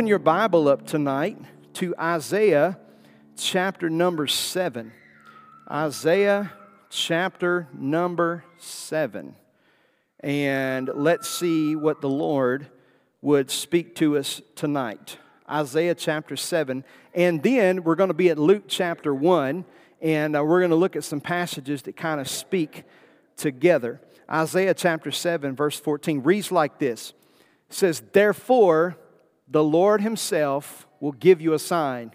Open 0.00 0.08
your 0.08 0.18
Bible 0.18 0.66
up 0.66 0.86
tonight 0.86 1.36
to 1.74 1.94
Isaiah 2.00 2.78
chapter 3.36 3.90
number 3.90 4.26
7. 4.26 4.92
Isaiah 5.70 6.52
chapter 6.88 7.68
number 7.74 8.42
7. 8.56 9.34
And 10.20 10.90
let's 10.94 11.28
see 11.28 11.76
what 11.76 12.00
the 12.00 12.08
Lord 12.08 12.68
would 13.20 13.50
speak 13.50 13.94
to 13.96 14.16
us 14.16 14.40
tonight. 14.56 15.18
Isaiah 15.46 15.94
chapter 15.94 16.34
7. 16.34 16.82
And 17.12 17.42
then 17.42 17.84
we're 17.84 17.94
going 17.94 18.08
to 18.08 18.14
be 18.14 18.30
at 18.30 18.38
Luke 18.38 18.64
chapter 18.68 19.14
1, 19.14 19.66
and 20.00 20.34
uh, 20.34 20.42
we're 20.42 20.60
going 20.60 20.70
to 20.70 20.76
look 20.76 20.96
at 20.96 21.04
some 21.04 21.20
passages 21.20 21.82
that 21.82 21.98
kind 21.98 22.22
of 22.22 22.26
speak 22.26 22.84
together. 23.36 24.00
Isaiah 24.30 24.72
chapter 24.72 25.10
7, 25.10 25.54
verse 25.54 25.78
14 25.78 26.22
reads 26.22 26.50
like 26.50 26.78
this 26.78 27.12
says, 27.68 28.02
Therefore, 28.12 28.96
the 29.50 29.64
Lord 29.64 30.00
himself 30.00 30.86
will 31.00 31.12
give 31.12 31.40
you 31.40 31.52
a 31.52 31.58
sign. 31.58 32.12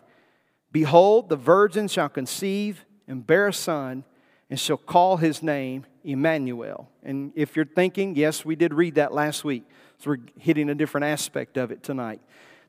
Behold, 0.72 1.30
the 1.30 1.36
virgin 1.36 1.88
shall 1.88 2.10
conceive 2.10 2.86
and 3.08 3.26
bear 3.26 3.50
a 3.50 3.54
son, 3.54 4.04
and 4.50 4.60
shall 4.60 4.78
call 4.78 5.18
his 5.18 5.44
name 5.44 5.86
Emmanuel. 6.04 6.90
And 7.04 7.32
if 7.36 7.56
you're 7.56 7.66
thinking, 7.66 8.16
yes, 8.16 8.46
we 8.46 8.56
did 8.56 8.74
read 8.74 8.96
that 8.96 9.14
last 9.14 9.44
week. 9.44 9.64
So 10.00 10.12
we're 10.12 10.18
hitting 10.40 10.70
a 10.70 10.76
different 10.76 11.06
aspect 11.06 11.58
of 11.58 11.72
it 11.72 11.84
tonight. 11.84 12.22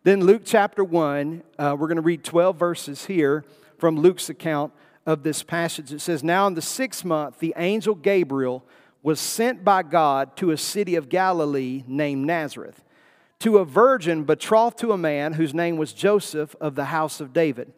Then, 0.03 0.21
Luke 0.21 0.43
chapter 0.45 0.85
1, 0.85 1.43
uh, 1.59 1.77
we're 1.79 1.89
going 1.89 1.97
to 1.97 2.03
read 2.03 2.23
12 2.23 2.57
verses 2.59 3.07
here 3.07 3.45
from 3.79 3.99
Luke's 3.99 4.29
account 4.29 4.73
of 5.05 5.23
this 5.23 5.43
passage. 5.43 5.93
It 5.93 6.01
says, 6.01 6.23
Now 6.23 6.47
in 6.47 6.55
the 6.55 6.63
sixth 6.63 7.05
month, 7.05 7.39
the 7.39 7.55
angel 7.57 7.95
Gabriel 7.95 8.65
was 9.03 9.21
sent 9.21 9.65
by 9.65 9.83
God 9.83 10.37
to 10.37 10.51
a 10.51 10.57
city 10.57 10.95
of 10.95 11.09
Galilee 11.09 11.83
named 11.87 12.27
Nazareth 12.27 12.83
to 13.41 13.59
a 13.59 13.65
virgin 13.65 14.25
betrothed 14.25 14.79
to 14.79 14.93
a 14.93 14.99
man 14.99 15.35
whose 15.35 15.55
name 15.55 15.77
was 15.77 15.93
Joseph 15.93 16.55
of 16.61 16.75
the 16.75 16.87
house 16.87 17.21
of 17.21 17.33
David. 17.33 17.73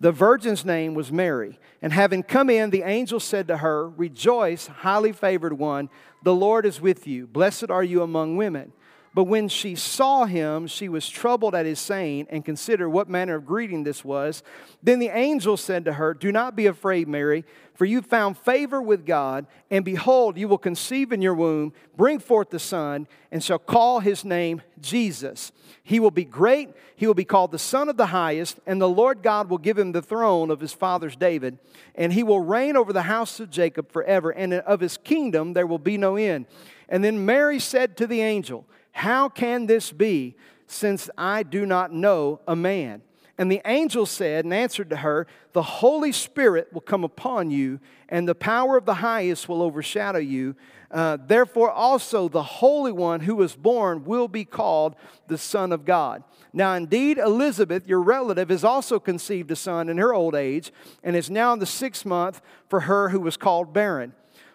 The 0.00 0.12
virgin's 0.12 0.64
name 0.64 0.94
was 0.94 1.12
Mary. 1.12 1.58
And 1.82 1.92
having 1.92 2.22
come 2.22 2.48
in, 2.48 2.70
the 2.70 2.82
angel 2.82 3.20
said 3.20 3.48
to 3.48 3.58
her, 3.58 3.88
Rejoice, 3.90 4.66
highly 4.66 5.12
favored 5.12 5.52
one, 5.54 5.90
the 6.22 6.34
Lord 6.34 6.64
is 6.64 6.80
with 6.80 7.06
you. 7.06 7.26
Blessed 7.26 7.70
are 7.70 7.84
you 7.84 8.02
among 8.02 8.36
women. 8.36 8.72
But 9.12 9.24
when 9.24 9.48
she 9.48 9.74
saw 9.74 10.24
him, 10.24 10.68
she 10.68 10.88
was 10.88 11.08
troubled 11.08 11.54
at 11.54 11.66
his 11.66 11.80
saying 11.80 12.28
and 12.30 12.44
considered 12.44 12.90
what 12.90 13.08
manner 13.08 13.34
of 13.34 13.46
greeting 13.46 13.82
this 13.82 14.04
was. 14.04 14.44
Then 14.84 15.00
the 15.00 15.08
angel 15.08 15.56
said 15.56 15.84
to 15.86 15.94
her, 15.94 16.14
Do 16.14 16.30
not 16.30 16.54
be 16.54 16.66
afraid, 16.66 17.08
Mary, 17.08 17.44
for 17.74 17.86
you 17.86 18.02
found 18.02 18.38
favor 18.38 18.80
with 18.80 19.04
God, 19.04 19.46
and 19.68 19.84
behold, 19.84 20.38
you 20.38 20.46
will 20.46 20.58
conceive 20.58 21.10
in 21.10 21.22
your 21.22 21.34
womb, 21.34 21.72
bring 21.96 22.20
forth 22.20 22.50
the 22.50 22.60
Son, 22.60 23.08
and 23.32 23.42
shall 23.42 23.58
call 23.58 23.98
his 23.98 24.24
name 24.24 24.62
Jesus. 24.80 25.50
He 25.82 25.98
will 25.98 26.12
be 26.12 26.24
great, 26.24 26.68
he 26.94 27.08
will 27.08 27.14
be 27.14 27.24
called 27.24 27.50
the 27.50 27.58
Son 27.58 27.88
of 27.88 27.96
the 27.96 28.06
Highest, 28.06 28.60
and 28.64 28.80
the 28.80 28.88
Lord 28.88 29.24
God 29.24 29.50
will 29.50 29.58
give 29.58 29.78
him 29.78 29.90
the 29.90 30.02
throne 30.02 30.50
of 30.52 30.60
his 30.60 30.72
father's 30.72 31.16
David, 31.16 31.58
and 31.96 32.12
he 32.12 32.22
will 32.22 32.40
reign 32.40 32.76
over 32.76 32.92
the 32.92 33.02
house 33.02 33.40
of 33.40 33.50
Jacob 33.50 33.90
forever, 33.90 34.30
and 34.30 34.54
of 34.54 34.78
his 34.78 34.98
kingdom 34.98 35.54
there 35.54 35.66
will 35.66 35.78
be 35.78 35.96
no 35.96 36.14
end. 36.14 36.46
And 36.88 37.02
then 37.02 37.24
Mary 37.24 37.58
said 37.58 37.96
to 37.96 38.06
the 38.06 38.20
angel, 38.20 38.66
how 38.92 39.28
can 39.28 39.66
this 39.66 39.92
be, 39.92 40.36
since 40.66 41.10
I 41.16 41.42
do 41.42 41.66
not 41.66 41.92
know 41.92 42.40
a 42.46 42.56
man? 42.56 43.02
And 43.40 43.50
the 43.50 43.62
angel 43.64 44.04
said 44.04 44.44
and 44.44 44.52
answered 44.52 44.90
to 44.90 44.96
her, 44.96 45.26
The 45.54 45.62
Holy 45.62 46.12
Spirit 46.12 46.74
will 46.74 46.82
come 46.82 47.04
upon 47.04 47.50
you, 47.50 47.80
and 48.10 48.28
the 48.28 48.34
power 48.34 48.76
of 48.76 48.84
the 48.84 48.94
highest 48.94 49.48
will 49.48 49.62
overshadow 49.62 50.18
you. 50.18 50.56
Uh, 50.90 51.16
therefore, 51.26 51.70
also 51.70 52.28
the 52.28 52.42
Holy 52.42 52.92
One 52.92 53.20
who 53.20 53.36
was 53.36 53.56
born 53.56 54.04
will 54.04 54.28
be 54.28 54.44
called 54.44 54.94
the 55.26 55.38
Son 55.38 55.72
of 55.72 55.86
God. 55.86 56.22
Now, 56.52 56.74
indeed, 56.74 57.16
Elizabeth, 57.16 57.86
your 57.86 58.02
relative, 58.02 58.50
has 58.50 58.62
also 58.62 59.00
conceived 59.00 59.50
a 59.50 59.56
son 59.56 59.88
in 59.88 59.96
her 59.96 60.12
old 60.12 60.34
age, 60.34 60.70
and 61.02 61.16
is 61.16 61.30
now 61.30 61.54
in 61.54 61.60
the 61.60 61.64
sixth 61.64 62.04
month 62.04 62.42
for 62.68 62.80
her 62.80 63.08
who 63.08 63.20
was 63.20 63.38
called 63.38 63.72
barren. 63.72 64.12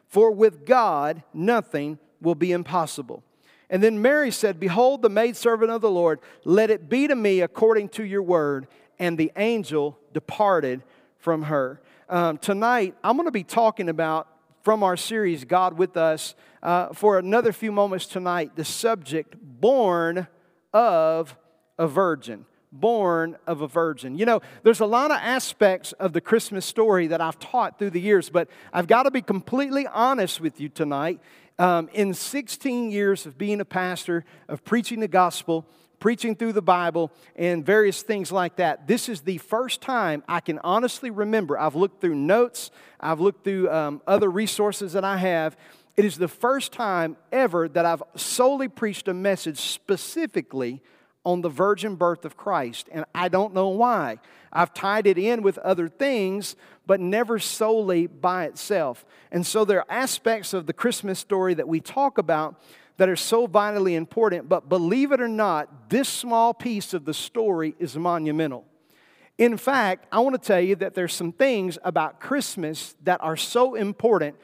For 0.08 0.30
with 0.30 0.64
God, 0.64 1.24
nothing 1.34 1.98
will 2.22 2.36
be 2.36 2.52
impossible. 2.52 3.24
And 3.76 3.84
then 3.84 4.02
Mary 4.02 4.32
said, 4.32 4.58
Behold, 4.58 5.02
the 5.02 5.10
maidservant 5.10 5.70
of 5.70 5.82
the 5.82 5.92
Lord, 5.92 6.22
let 6.46 6.70
it 6.70 6.88
be 6.88 7.10
to 7.10 7.16
me 7.16 7.42
according 7.42 7.90
to 7.90 8.06
your 8.06 8.24
word. 8.24 8.68
And 9.00 9.18
the 9.18 9.34
angel 9.36 10.00
departed 10.14 10.82
from 11.18 11.42
her. 11.42 11.82
Um, 12.08 12.38
tonight, 12.38 12.96
I'm 13.04 13.18
going 13.18 13.28
to 13.28 13.34
be 13.34 13.44
talking 13.44 13.90
about 13.90 14.30
from 14.64 14.82
our 14.82 14.96
series, 14.96 15.44
God 15.44 15.78
with 15.78 15.98
Us, 15.98 16.36
uh, 16.64 16.94
for 16.94 17.20
another 17.20 17.52
few 17.52 17.74
moments 17.74 18.06
tonight, 18.06 18.56
the 18.56 18.64
subject, 18.64 19.36
born 19.42 20.26
of 20.74 21.36
a 21.78 21.86
virgin 21.86 22.46
born 22.72 23.38
of 23.48 23.62
a 23.62 23.68
virgin. 23.70 24.18
You 24.18 24.26
know, 24.26 24.42
there's 24.64 24.82
a 24.82 24.86
lot 24.86 25.10
of 25.10 25.18
aspects 25.22 25.94
of 25.94 26.12
the 26.12 26.20
Christmas 26.20 26.66
story 26.66 27.08
that 27.08 27.22
I've 27.22 27.40
taught 27.40 27.80
through 27.80 27.92
the 27.92 28.02
years, 28.02 28.30
but 28.30 28.50
I've 28.74 28.88
got 28.88 29.04
to 29.04 29.12
be 29.12 29.22
completely 29.22 29.88
honest 29.88 30.42
with 30.42 30.60
you 30.60 30.68
tonight 30.68 31.22
um, 31.58 31.90
in 31.94 32.14
16 32.14 32.92
years 32.92 33.26
of 33.26 33.38
being 33.38 33.62
a 33.62 33.66
pastor, 33.66 34.26
of 34.48 34.64
preaching 34.64 35.00
the 35.00 35.08
gospel, 35.08 35.66
preaching 36.00 36.36
through 36.36 36.54
the 36.54 36.62
Bible, 36.62 37.12
and 37.36 37.66
various 37.66 38.02
things 38.02 38.32
like 38.32 38.58
that, 38.58 38.88
this 38.88 39.08
is 39.10 39.22
the 39.22 39.38
first 39.38 39.82
time 39.82 40.24
I 40.28 40.40
can 40.40 40.60
honestly 40.60 41.10
remember. 41.10 41.58
I've 41.58 41.76
looked 41.76 42.02
through 42.02 42.16
notes, 42.16 42.72
I've 43.00 43.20
looked 43.20 43.44
through 43.44 43.72
um, 43.72 44.02
other 44.06 44.30
resources 44.30 44.94
that 44.94 45.04
I 45.04 45.18
have. 45.18 45.58
It 45.96 46.04
is 46.04 46.18
the 46.18 46.28
first 46.28 46.74
time 46.74 47.16
ever 47.32 47.70
that 47.70 47.86
I've 47.86 48.04
solely 48.16 48.68
preached 48.68 49.08
a 49.08 49.14
message 49.14 49.60
specifically 49.60 50.82
on 51.24 51.42
the 51.42 51.50
virgin 51.50 51.96
birth 51.96 52.26
of 52.26 52.38
Christ, 52.38 52.88
and 52.92 53.06
I 53.16 53.30
don't 53.30 53.54
know 53.54 53.70
why. 53.70 54.20
I've 54.56 54.74
tied 54.74 55.06
it 55.06 55.18
in 55.18 55.42
with 55.42 55.58
other 55.60 55.90
things, 55.90 56.56
but 56.88 57.02
never 57.02 57.40
solely 57.40 58.08
by 58.08 58.46
itself. 58.46 59.06
And 59.32 59.46
so 59.46 59.66
there 59.66 59.80
are 59.80 59.86
aspects 59.90 60.54
of 60.54 60.66
the 60.66 60.74
Christmas 60.74 61.20
story 61.20 61.54
that 61.56 61.68
we 61.68 61.82
talk 61.82 62.18
about 62.18 62.60
that 62.98 63.10
are 63.10 63.18
so 63.18 63.48
vitally 63.48 63.96
important, 63.96 64.48
but 64.48 64.70
believe 64.70 65.12
it 65.12 65.20
or 65.20 65.28
not, 65.28 65.90
this 65.90 66.08
small 66.08 66.54
piece 66.54 66.94
of 66.94 67.04
the 67.04 67.14
story 67.14 67.76
is 67.80 67.98
monumental. 67.98 68.66
In 69.38 69.58
fact, 69.58 70.08
I 70.14 70.20
want 70.20 70.42
to 70.42 70.48
tell 70.48 70.62
you 70.62 70.78
that 70.78 70.94
there's 70.94 71.14
some 71.14 71.34
things 71.34 71.78
about 71.84 72.22
Christmas 72.22 72.96
that 73.04 73.22
are 73.22 73.36
so 73.36 73.76
important. 73.76 74.38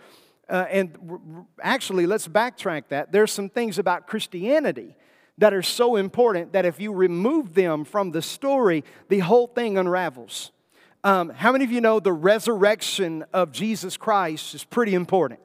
Uh, 0.50 0.66
and 0.70 1.46
actually, 1.62 2.06
let's 2.06 2.28
backtrack 2.28 2.90
that. 2.90 3.14
There's 3.14 3.32
some 3.32 3.48
things 3.48 3.80
about 3.80 4.08
Christianity 4.08 4.98
that 5.38 5.54
are 5.54 5.64
so 5.64 5.96
important 5.96 6.54
that 6.54 6.66
if 6.66 6.80
you 6.80 6.94
remove 6.94 7.54
them 7.54 7.84
from 7.84 8.12
the 8.12 8.22
story, 8.22 8.84
the 9.10 9.20
whole 9.20 9.48
thing 9.48 9.78
unravels. 9.78 10.52
Um, 11.04 11.30
how 11.30 11.52
many 11.52 11.64
of 11.64 11.72
you 11.72 11.82
know 11.82 12.00
the 12.00 12.14
resurrection 12.14 13.26
of 13.34 13.52
Jesus 13.52 13.98
Christ 13.98 14.54
is 14.54 14.64
pretty 14.64 14.94
important? 14.94 15.40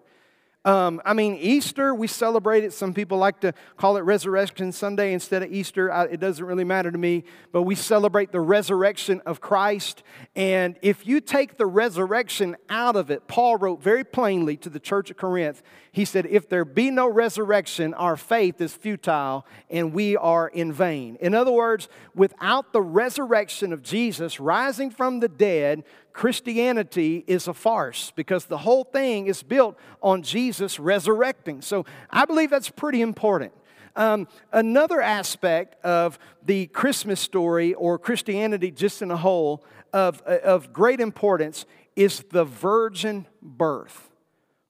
Um, 0.66 1.00
I 1.04 1.15
mean, 1.15 1.37
Easter, 1.37 1.94
we 1.94 2.09
celebrate 2.09 2.65
it. 2.65 2.72
Some 2.72 2.93
people 2.93 3.19
like 3.19 3.38
to 3.43 3.54
call 3.77 3.97
it 3.99 4.00
Resurrection 4.00 4.72
Sunday 4.72 5.12
instead 5.12 5.44
of 5.44 5.53
Easter. 5.53 5.93
I, 5.93 6.06
it 6.06 6.19
doesn't 6.19 6.44
really 6.44 6.65
matter 6.65 6.91
to 6.91 6.99
me, 6.99 7.22
but 7.53 7.62
we 7.62 7.77
celebrate 7.77 8.32
the 8.32 8.41
resurrection 8.41 9.22
of 9.25 9.41
Christ. 9.41 10.03
And 10.34 10.76
if 10.82 11.06
you 11.06 11.21
take 11.21 11.56
the 11.56 11.66
resurrection 11.66 12.56
out 12.69 12.97
of 12.97 13.12
it, 13.12 13.28
Paul 13.28 13.59
wrote 13.59 13.81
very 13.81 14.03
plainly 14.03 14.56
to 14.56 14.69
the 14.69 14.81
church 14.81 15.09
of 15.09 15.16
Corinth, 15.16 15.62
he 15.93 16.05
said, 16.05 16.26
If 16.26 16.49
there 16.49 16.64
be 16.64 16.90
no 16.90 17.08
resurrection, 17.08 17.94
our 17.94 18.17
faith 18.17 18.61
is 18.61 18.75
futile 18.75 19.46
and 19.70 19.94
we 19.94 20.17
are 20.17 20.49
in 20.49 20.73
vain. 20.73 21.17
In 21.20 21.32
other 21.32 21.52
words, 21.52 21.88
without 22.12 22.73
the 22.73 22.82
resurrection 22.82 23.73
of 23.73 23.85
Jesus 23.85 24.40
rising 24.40 24.90
from 24.90 25.20
the 25.20 25.29
dead, 25.29 25.85
Christianity 26.16 27.22
is 27.26 27.46
a 27.46 27.52
farce 27.52 28.10
because 28.16 28.46
the 28.46 28.56
whole 28.56 28.84
thing 28.84 29.26
is 29.26 29.42
built 29.42 29.78
on 30.02 30.22
Jesus 30.22 30.80
resurrecting. 30.80 31.60
So 31.60 31.84
I 32.08 32.24
believe 32.24 32.48
that's 32.48 32.70
pretty 32.70 33.02
important. 33.02 33.52
Um, 33.96 34.26
another 34.50 35.02
aspect 35.02 35.76
of 35.84 36.18
the 36.42 36.68
Christmas 36.68 37.20
story 37.20 37.74
or 37.74 37.98
Christianity 37.98 38.70
just 38.70 39.02
in 39.02 39.10
a 39.10 39.16
whole 39.18 39.62
of, 39.92 40.22
of 40.22 40.72
great 40.72 41.00
importance 41.00 41.66
is 41.96 42.24
the 42.30 42.46
virgin 42.46 43.26
birth. 43.42 44.08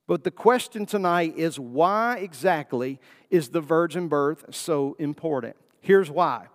But 0.08 0.24
the 0.24 0.32
question 0.32 0.84
tonight 0.84 1.34
is 1.36 1.60
why 1.60 2.18
exactly 2.18 2.98
is 3.30 3.50
the 3.50 3.60
virgin 3.60 4.08
birth 4.08 4.46
so 4.50 4.96
important? 4.98 5.54
Here's 5.80 6.10
why 6.10 6.48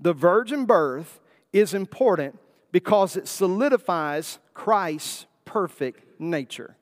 the 0.00 0.14
virgin 0.14 0.64
birth 0.64 1.20
is 1.52 1.74
important 1.74 2.38
because 2.72 3.16
it 3.16 3.28
solidifies 3.28 4.38
Christ's 4.54 5.26
perfect 5.44 6.20
nature. 6.20 6.76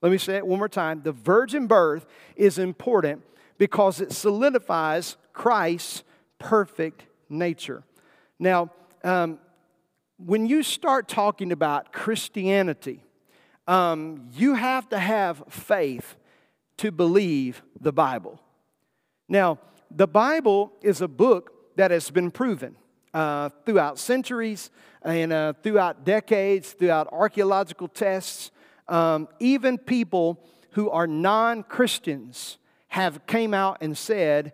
Let 0.00 0.12
me 0.12 0.18
say 0.18 0.36
it 0.36 0.46
one 0.46 0.58
more 0.58 0.68
time. 0.68 1.02
The 1.02 1.12
virgin 1.12 1.66
birth 1.66 2.06
is 2.36 2.58
important 2.58 3.22
because 3.58 4.00
it 4.00 4.12
solidifies 4.12 5.16
Christ's 5.32 6.04
perfect 6.38 7.06
nature. 7.28 7.82
Now, 8.38 8.70
um, 9.04 9.38
when 10.18 10.46
you 10.46 10.62
start 10.62 11.08
talking 11.08 11.52
about 11.52 11.92
Christianity, 11.92 13.04
Um, 13.68 14.28
you 14.34 14.56
have 14.56 14.88
to 14.88 14.98
have 14.98 15.44
faith 15.48 16.16
to 16.76 16.90
believe 16.90 17.62
the 17.80 17.92
Bible. 17.92 18.40
Now, 19.28 19.58
the 19.88 20.08
Bible 20.08 20.72
is 20.82 21.00
a 21.00 21.06
book 21.06 21.76
that 21.76 21.92
has 21.92 22.10
been 22.10 22.32
proven 22.32 22.74
uh, 23.14 23.50
throughout 23.64 23.98
centuries 23.98 24.70
and 25.02 25.32
uh, 25.32 25.52
throughout 25.62 26.04
decades, 26.04 26.72
throughout 26.72 27.08
archaeological 27.12 27.88
tests. 27.88 28.50
Um, 28.88 29.28
even 29.40 29.78
people 29.78 30.44
who 30.72 30.90
are 30.90 31.06
non 31.06 31.62
Christians 31.62 32.58
have 32.88 33.26
came 33.26 33.54
out 33.54 33.78
and 33.80 33.96
said 33.96 34.52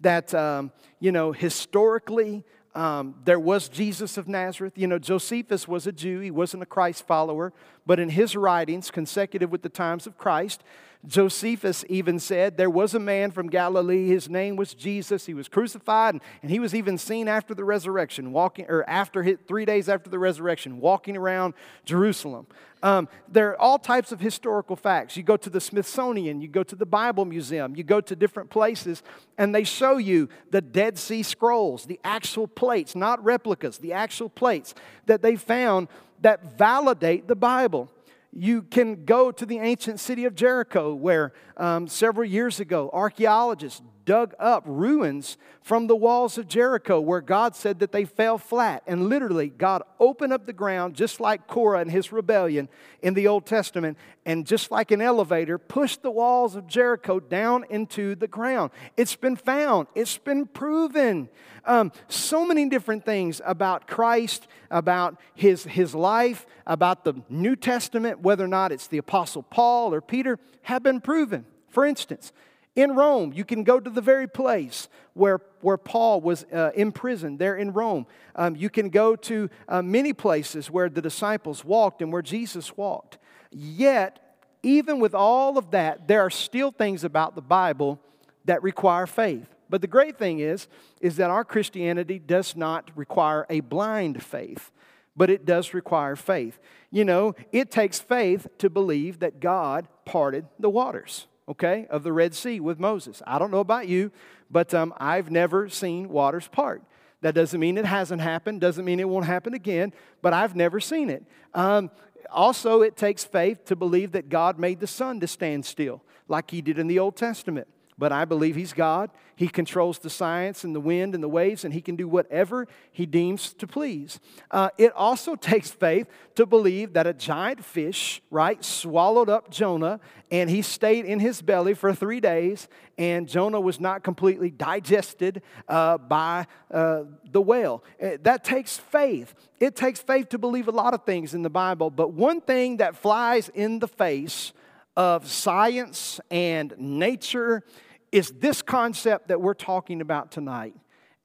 that, 0.00 0.32
um, 0.34 0.72
you 1.00 1.12
know, 1.12 1.32
historically, 1.32 2.44
um, 2.74 3.16
there 3.24 3.40
was 3.40 3.68
Jesus 3.68 4.16
of 4.16 4.28
Nazareth. 4.28 4.74
You 4.76 4.86
know, 4.86 4.98
Josephus 4.98 5.66
was 5.66 5.86
a 5.86 5.92
Jew, 5.92 6.20
he 6.20 6.30
wasn't 6.30 6.62
a 6.62 6.66
Christ 6.66 7.06
follower, 7.06 7.52
but 7.86 7.98
in 7.98 8.10
his 8.10 8.36
writings, 8.36 8.90
consecutive 8.90 9.50
with 9.50 9.62
the 9.62 9.68
times 9.68 10.06
of 10.06 10.16
Christ, 10.16 10.62
Josephus 11.06 11.82
even 11.88 12.18
said 12.18 12.58
there 12.58 12.68
was 12.68 12.94
a 12.94 12.98
man 12.98 13.30
from 13.30 13.48
Galilee. 13.48 14.06
His 14.08 14.28
name 14.28 14.56
was 14.56 14.74
Jesus. 14.74 15.24
He 15.24 15.32
was 15.32 15.48
crucified, 15.48 16.14
and, 16.14 16.22
and 16.42 16.50
he 16.50 16.58
was 16.58 16.74
even 16.74 16.98
seen 16.98 17.26
after 17.26 17.54
the 17.54 17.64
resurrection, 17.64 18.32
walking, 18.32 18.66
or 18.68 18.88
after 18.88 19.36
three 19.36 19.64
days 19.64 19.88
after 19.88 20.10
the 20.10 20.18
resurrection, 20.18 20.78
walking 20.78 21.16
around 21.16 21.54
Jerusalem. 21.86 22.46
Um, 22.82 23.08
there 23.28 23.50
are 23.50 23.60
all 23.60 23.78
types 23.78 24.12
of 24.12 24.20
historical 24.20 24.76
facts. 24.76 25.16
You 25.16 25.22
go 25.22 25.38
to 25.38 25.48
the 25.48 25.60
Smithsonian, 25.60 26.42
you 26.42 26.48
go 26.48 26.62
to 26.62 26.76
the 26.76 26.86
Bible 26.86 27.24
Museum, 27.24 27.74
you 27.76 27.84
go 27.84 28.02
to 28.02 28.14
different 28.14 28.50
places, 28.50 29.02
and 29.38 29.54
they 29.54 29.64
show 29.64 29.96
you 29.96 30.28
the 30.50 30.60
Dead 30.60 30.98
Sea 30.98 31.22
Scrolls, 31.22 31.86
the 31.86 32.00
actual 32.04 32.46
plates, 32.46 32.94
not 32.94 33.22
replicas, 33.24 33.78
the 33.78 33.94
actual 33.94 34.28
plates 34.28 34.74
that 35.06 35.22
they 35.22 35.36
found 35.36 35.88
that 36.20 36.58
validate 36.58 37.26
the 37.26 37.36
Bible. 37.36 37.90
You 38.32 38.62
can 38.62 39.04
go 39.04 39.32
to 39.32 39.44
the 39.44 39.58
ancient 39.58 39.98
city 39.98 40.24
of 40.24 40.34
Jericho, 40.34 40.94
where 40.94 41.32
um, 41.60 41.86
several 41.86 42.26
years 42.26 42.58
ago 42.58 42.90
archaeologists 42.92 43.82
dug 44.06 44.34
up 44.40 44.64
ruins 44.66 45.36
from 45.62 45.86
the 45.86 45.94
walls 45.94 46.36
of 46.36 46.48
Jericho 46.48 46.98
where 47.00 47.20
God 47.20 47.54
said 47.54 47.78
that 47.78 47.92
they 47.92 48.04
fell 48.04 48.38
flat. 48.38 48.82
And 48.86 49.08
literally, 49.08 49.50
God 49.50 49.82
opened 50.00 50.32
up 50.32 50.46
the 50.46 50.52
ground, 50.52 50.94
just 50.94 51.20
like 51.20 51.46
Korah 51.46 51.80
and 51.80 51.90
his 51.90 52.10
rebellion 52.10 52.68
in 53.02 53.14
the 53.14 53.28
Old 53.28 53.46
Testament, 53.46 53.96
and 54.26 54.46
just 54.46 54.72
like 54.72 54.90
an 54.90 55.00
elevator, 55.00 55.58
pushed 55.58 56.02
the 56.02 56.10
walls 56.10 56.56
of 56.56 56.66
Jericho 56.66 57.20
down 57.20 57.64
into 57.70 58.16
the 58.16 58.26
ground. 58.26 58.72
It's 58.96 59.14
been 59.14 59.36
found, 59.36 59.86
it's 59.94 60.18
been 60.18 60.46
proven. 60.46 61.28
Um, 61.64 61.92
so 62.08 62.44
many 62.46 62.68
different 62.68 63.04
things 63.04 63.40
about 63.44 63.86
Christ, 63.86 64.48
about 64.70 65.20
his, 65.34 65.64
his 65.64 65.94
life, 65.94 66.46
about 66.66 67.04
the 67.04 67.14
New 67.28 67.54
Testament, 67.54 68.20
whether 68.20 68.44
or 68.44 68.48
not 68.48 68.72
it's 68.72 68.86
the 68.86 68.98
Apostle 68.98 69.42
Paul 69.42 69.92
or 69.94 70.00
Peter, 70.00 70.38
have 70.62 70.82
been 70.82 71.00
proven. 71.00 71.44
For 71.70 71.86
instance, 71.86 72.32
in 72.76 72.94
Rome, 72.94 73.32
you 73.32 73.44
can 73.44 73.64
go 73.64 73.80
to 73.80 73.90
the 73.90 74.00
very 74.00 74.28
place 74.28 74.88
where, 75.14 75.40
where 75.60 75.76
Paul 75.76 76.20
was 76.20 76.44
uh, 76.52 76.70
imprisoned, 76.74 77.38
there 77.38 77.56
in 77.56 77.72
Rome. 77.72 78.06
Um, 78.36 78.54
you 78.54 78.70
can 78.70 78.90
go 78.90 79.16
to 79.16 79.50
uh, 79.68 79.82
many 79.82 80.12
places 80.12 80.70
where 80.70 80.88
the 80.88 81.02
disciples 81.02 81.64
walked 81.64 82.00
and 82.00 82.12
where 82.12 82.22
Jesus 82.22 82.76
walked. 82.76 83.18
Yet, 83.50 84.36
even 84.62 85.00
with 85.00 85.14
all 85.14 85.58
of 85.58 85.72
that, 85.72 86.06
there 86.06 86.20
are 86.20 86.30
still 86.30 86.70
things 86.70 87.02
about 87.02 87.34
the 87.34 87.42
Bible 87.42 88.00
that 88.44 88.62
require 88.62 89.06
faith. 89.06 89.48
But 89.68 89.80
the 89.80 89.88
great 89.88 90.16
thing 90.16 90.38
is, 90.40 90.68
is 91.00 91.16
that 91.16 91.30
our 91.30 91.44
Christianity 91.44 92.18
does 92.18 92.56
not 92.56 92.90
require 92.94 93.46
a 93.50 93.60
blind 93.60 94.22
faith, 94.22 94.70
but 95.16 95.30
it 95.30 95.44
does 95.44 95.74
require 95.74 96.16
faith. 96.16 96.58
You 96.90 97.04
know, 97.04 97.34
it 97.52 97.70
takes 97.70 98.00
faith 98.00 98.46
to 98.58 98.70
believe 98.70 99.20
that 99.20 99.40
God 99.40 99.88
parted 100.04 100.46
the 100.58 100.70
waters 100.70 101.26
okay, 101.50 101.86
of 101.90 102.02
the 102.02 102.12
Red 102.12 102.34
Sea 102.34 102.60
with 102.60 102.78
Moses. 102.78 103.22
I 103.26 103.38
don't 103.38 103.50
know 103.50 103.60
about 103.60 103.88
you, 103.88 104.10
but 104.50 104.72
um, 104.72 104.94
I've 104.98 105.30
never 105.30 105.68
seen 105.68 106.08
waters 106.08 106.48
part. 106.48 106.82
That 107.22 107.34
doesn't 107.34 107.60
mean 107.60 107.76
it 107.76 107.84
hasn't 107.84 108.22
happened, 108.22 108.60
doesn't 108.60 108.84
mean 108.84 108.98
it 109.00 109.08
won't 109.08 109.26
happen 109.26 109.52
again, 109.52 109.92
but 110.22 110.32
I've 110.32 110.56
never 110.56 110.80
seen 110.80 111.10
it. 111.10 111.24
Um, 111.52 111.90
also, 112.30 112.82
it 112.82 112.96
takes 112.96 113.24
faith 113.24 113.64
to 113.66 113.76
believe 113.76 114.12
that 114.12 114.28
God 114.28 114.58
made 114.58 114.80
the 114.80 114.86
sun 114.86 115.20
to 115.20 115.26
stand 115.26 115.66
still, 115.66 116.02
like 116.28 116.50
He 116.50 116.62
did 116.62 116.78
in 116.78 116.86
the 116.86 116.98
Old 116.98 117.16
Testament 117.16 117.68
but 118.00 118.12
I 118.12 118.24
believe 118.24 118.56
He's 118.56 118.72
God. 118.72 119.10
He 119.36 119.46
controls 119.46 119.98
the 119.98 120.10
science 120.10 120.64
and 120.64 120.74
the 120.74 120.80
wind 120.80 121.14
and 121.14 121.22
the 121.22 121.28
waves, 121.28 121.64
and 121.64 121.72
He 121.72 121.82
can 121.82 121.94
do 121.94 122.08
whatever 122.08 122.66
He 122.90 123.06
deems 123.06 123.52
to 123.54 123.66
please. 123.66 124.18
Uh, 124.50 124.70
it 124.78 124.92
also 124.94 125.36
takes 125.36 125.70
faith 125.70 126.08
to 126.34 126.46
believe 126.46 126.94
that 126.94 127.06
a 127.06 127.12
giant 127.12 127.64
fish, 127.64 128.22
right, 128.30 128.64
swallowed 128.64 129.28
up 129.28 129.50
Jonah, 129.50 130.00
and 130.30 130.48
he 130.48 130.62
stayed 130.62 131.04
in 131.04 131.20
his 131.20 131.42
belly 131.42 131.74
for 131.74 131.92
three 131.92 132.20
days, 132.20 132.68
and 132.96 133.28
Jonah 133.28 133.60
was 133.60 133.80
not 133.80 134.02
completely 134.02 134.50
digested 134.50 135.42
uh, 135.68 135.98
by 135.98 136.46
uh, 136.70 137.02
the 137.30 137.42
whale. 137.42 137.84
Uh, 138.02 138.10
that 138.22 138.44
takes 138.44 138.78
faith. 138.78 139.34
It 139.58 139.76
takes 139.76 140.00
faith 140.00 140.30
to 140.30 140.38
believe 140.38 140.68
a 140.68 140.72
lot 140.72 140.94
of 140.94 141.04
things 141.04 141.34
in 141.34 141.42
the 141.42 141.50
Bible, 141.50 141.90
but 141.90 142.12
one 142.12 142.40
thing 142.40 142.78
that 142.78 142.96
flies 142.96 143.50
in 143.50 143.80
the 143.80 143.88
face 143.88 144.52
of 144.96 145.28
science 145.28 146.20
and 146.30 146.74
nature 146.78 147.62
is 148.12 148.30
this 148.32 148.62
concept 148.62 149.28
that 149.28 149.40
we're 149.40 149.54
talking 149.54 150.00
about 150.00 150.32
tonight, 150.32 150.74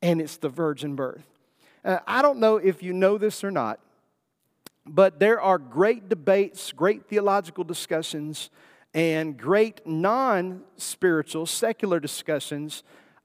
and 0.02 0.22
it's 0.22 0.38
the 0.38 0.50
virgin 0.50 0.96
birth. 0.96 1.26
Uh, 1.84 2.00
I 2.08 2.22
don't 2.22 2.40
know 2.40 2.58
if 2.58 2.84
you 2.84 2.94
know 2.94 3.18
this 3.18 3.44
or 3.44 3.52
not, 3.52 3.80
but 4.86 5.20
there 5.20 5.42
are 5.42 5.58
great 5.58 6.10
debates, 6.10 6.72
great 6.72 7.08
theological 7.08 7.64
discussions, 7.64 8.50
and 8.94 9.38
great 9.38 9.86
non 9.86 10.62
spiritual, 10.78 11.46
secular 11.46 12.00
discussions 12.00 12.84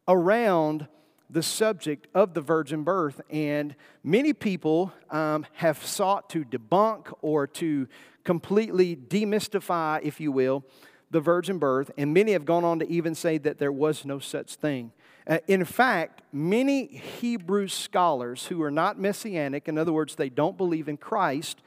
around 0.09 0.89
the 1.29 1.43
subject 1.43 2.09
of 2.13 2.35
the 2.35 2.41
virgin 2.41 2.83
birth. 2.83 3.21
And 3.31 3.77
many 4.03 4.33
people 4.33 4.93
um, 5.11 5.47
have 5.55 5.85
sought 5.85 6.29
to 6.31 6.45
debunk 6.45 7.13
or 7.23 7.47
to 7.47 7.87
completely 8.25 8.97
demystify, 8.97 10.01
if 10.03 10.21
you 10.21 10.33
will, 10.33 10.65
the 11.11 11.21
virgin 11.21 11.59
birth, 11.59 11.91
and 11.97 12.15
many 12.15 12.33
have 12.33 12.45
gone 12.45 12.65
on 12.65 12.79
to 12.79 12.89
even 12.89 13.15
say 13.15 13.39
that 13.39 13.59
there 13.59 13.73
was 13.73 14.05
no 14.05 14.19
such 14.19 14.55
thing. 14.55 14.93
Uh, 15.27 15.39
in 15.49 15.65
fact, 15.65 16.23
many 16.33 16.87
Hebrew 16.87 17.69
scholars 17.69 18.47
who 18.47 18.63
are 18.63 18.71
not 18.71 18.99
messianic, 18.99 19.69
in 19.69 19.77
other 19.77 19.93
words, 19.93 20.15
they 20.15 20.29
don't 20.29 20.57
believe 20.57 20.89
in 20.89 20.97
Christ, 20.97 21.61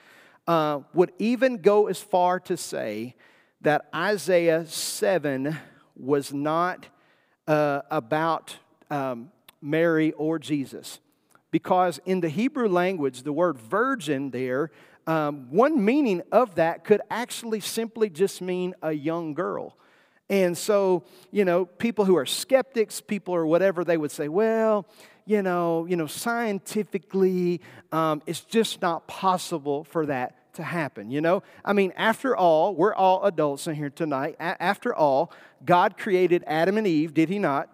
uh, 0.47 0.79
would 0.93 1.11
even 1.19 1.57
go 1.57 1.87
as 1.87 1.99
far 1.99 2.39
to 2.41 2.57
say 2.57 3.15
that 3.61 3.87
Isaiah 3.93 4.65
7 4.65 5.57
was 5.95 6.33
not 6.33 6.87
uh, 7.47 7.81
about 7.89 8.57
um, 8.89 9.31
Mary 9.61 10.11
or 10.13 10.39
Jesus. 10.39 10.99
Because 11.51 11.99
in 12.05 12.21
the 12.21 12.29
Hebrew 12.29 12.67
language, 12.67 13.23
the 13.23 13.31
word 13.31 13.57
virgin 13.57 14.31
there 14.31 14.71
um, 15.07 15.47
one 15.49 15.83
meaning 15.83 16.21
of 16.31 16.55
that 16.55 16.83
could 16.83 17.01
actually 17.09 17.59
simply 17.59 18.09
just 18.09 18.41
mean 18.41 18.73
a 18.81 18.91
young 18.91 19.33
girl. 19.33 19.77
And 20.29 20.57
so, 20.57 21.03
you 21.31 21.45
know, 21.45 21.65
people 21.65 22.05
who 22.05 22.15
are 22.15 22.25
skeptics, 22.25 23.01
people 23.01 23.33
or 23.33 23.45
whatever, 23.45 23.83
they 23.83 23.97
would 23.97 24.11
say, 24.11 24.27
well, 24.29 24.87
you 25.25 25.41
know, 25.41 25.85
you 25.85 25.95
know, 25.95 26.07
scientifically, 26.07 27.61
um, 27.91 28.21
it's 28.25 28.41
just 28.41 28.81
not 28.81 29.07
possible 29.07 29.83
for 29.83 30.05
that 30.05 30.53
to 30.53 30.63
happen. 30.63 31.11
You 31.11 31.21
know, 31.21 31.43
I 31.65 31.73
mean, 31.73 31.93
after 31.95 32.35
all, 32.35 32.75
we're 32.75 32.93
all 32.93 33.23
adults 33.23 33.67
in 33.67 33.75
here 33.75 33.89
tonight. 33.89 34.35
A- 34.39 34.61
after 34.61 34.95
all, 34.95 35.31
God 35.65 35.97
created 35.97 36.43
Adam 36.47 36.77
and 36.77 36.87
Eve, 36.87 37.13
did 37.13 37.29
He 37.29 37.39
not? 37.39 37.69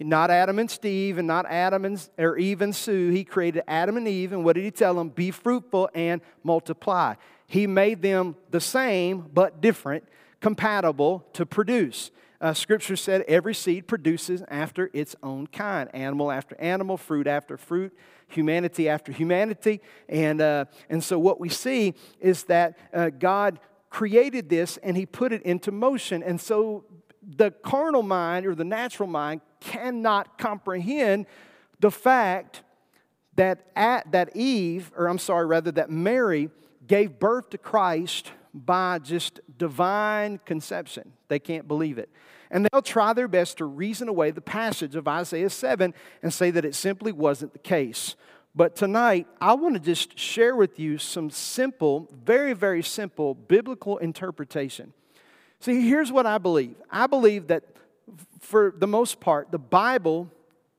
Not 0.00 0.30
Adam 0.30 0.58
and 0.58 0.70
Steve 0.70 1.18
and 1.18 1.28
not 1.28 1.46
Adam 1.46 1.84
and, 1.84 2.08
or 2.18 2.38
Eve 2.38 2.62
and 2.62 2.74
Sue. 2.74 3.10
He 3.10 3.22
created 3.24 3.62
Adam 3.68 3.96
and 3.96 4.08
Eve, 4.08 4.32
and 4.32 4.44
what 4.44 4.54
did 4.54 4.64
he 4.64 4.70
tell 4.70 4.94
them? 4.94 5.10
Be 5.10 5.30
fruitful 5.30 5.90
and 5.94 6.22
multiply. 6.42 7.14
He 7.46 7.66
made 7.66 8.00
them 8.00 8.36
the 8.50 8.60
same 8.60 9.28
but 9.34 9.60
different, 9.60 10.04
compatible 10.40 11.26
to 11.34 11.44
produce. 11.44 12.10
Uh, 12.40 12.54
scripture 12.54 12.96
said 12.96 13.22
every 13.28 13.52
seed 13.52 13.86
produces 13.86 14.42
after 14.48 14.88
its 14.94 15.14
own 15.22 15.46
kind 15.46 15.90
animal 15.94 16.32
after 16.32 16.56
animal, 16.58 16.96
fruit 16.96 17.26
after 17.26 17.58
fruit, 17.58 17.92
humanity 18.28 18.88
after 18.88 19.12
humanity. 19.12 19.82
And, 20.08 20.40
uh, 20.40 20.64
and 20.88 21.04
so 21.04 21.18
what 21.18 21.38
we 21.38 21.50
see 21.50 21.94
is 22.18 22.44
that 22.44 22.78
uh, 22.94 23.10
God 23.10 23.60
created 23.90 24.48
this 24.48 24.78
and 24.78 24.96
he 24.96 25.04
put 25.04 25.32
it 25.32 25.42
into 25.42 25.70
motion. 25.70 26.22
And 26.22 26.40
so 26.40 26.84
the 27.22 27.50
carnal 27.50 28.02
mind 28.02 28.46
or 28.46 28.54
the 28.54 28.64
natural 28.64 29.08
mind 29.08 29.42
cannot 29.60 30.38
comprehend 30.38 31.26
the 31.80 31.90
fact 31.90 32.62
that, 33.36 33.66
at, 33.76 34.10
that 34.12 34.36
Eve, 34.36 34.92
or 34.96 35.08
I'm 35.08 35.18
sorry, 35.18 35.46
rather, 35.46 35.70
that 35.72 35.90
Mary 35.90 36.50
gave 36.86 37.18
birth 37.18 37.50
to 37.50 37.58
Christ 37.58 38.32
by 38.52 38.98
just 38.98 39.40
divine 39.56 40.40
conception. 40.44 41.12
They 41.28 41.38
can't 41.38 41.68
believe 41.68 41.98
it. 41.98 42.10
And 42.50 42.66
they'll 42.66 42.82
try 42.82 43.12
their 43.12 43.28
best 43.28 43.58
to 43.58 43.64
reason 43.64 44.08
away 44.08 44.32
the 44.32 44.40
passage 44.40 44.96
of 44.96 45.06
Isaiah 45.06 45.50
7 45.50 45.94
and 46.22 46.34
say 46.34 46.50
that 46.50 46.64
it 46.64 46.74
simply 46.74 47.12
wasn't 47.12 47.52
the 47.52 47.60
case. 47.60 48.16
But 48.54 48.74
tonight, 48.74 49.28
I 49.40 49.54
want 49.54 49.74
to 49.74 49.80
just 49.80 50.18
share 50.18 50.56
with 50.56 50.80
you 50.80 50.98
some 50.98 51.30
simple, 51.30 52.08
very, 52.24 52.52
very 52.52 52.82
simple 52.82 53.34
biblical 53.34 53.98
interpretation. 53.98 54.92
See, 55.60 55.88
here's 55.88 56.10
what 56.10 56.26
I 56.26 56.38
believe 56.38 56.74
I 56.90 57.06
believe 57.06 57.46
that 57.48 57.62
for 58.40 58.74
the 58.76 58.86
most 58.86 59.20
part, 59.20 59.50
the 59.50 59.58
Bible 59.58 60.30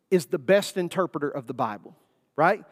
is 0.10 0.25
the 0.28 0.40
best 0.40 0.78
interpreter 0.78 1.30
of 1.30 1.48
the 1.48 1.54
Bible, 1.54 1.96
right? 2.36 2.63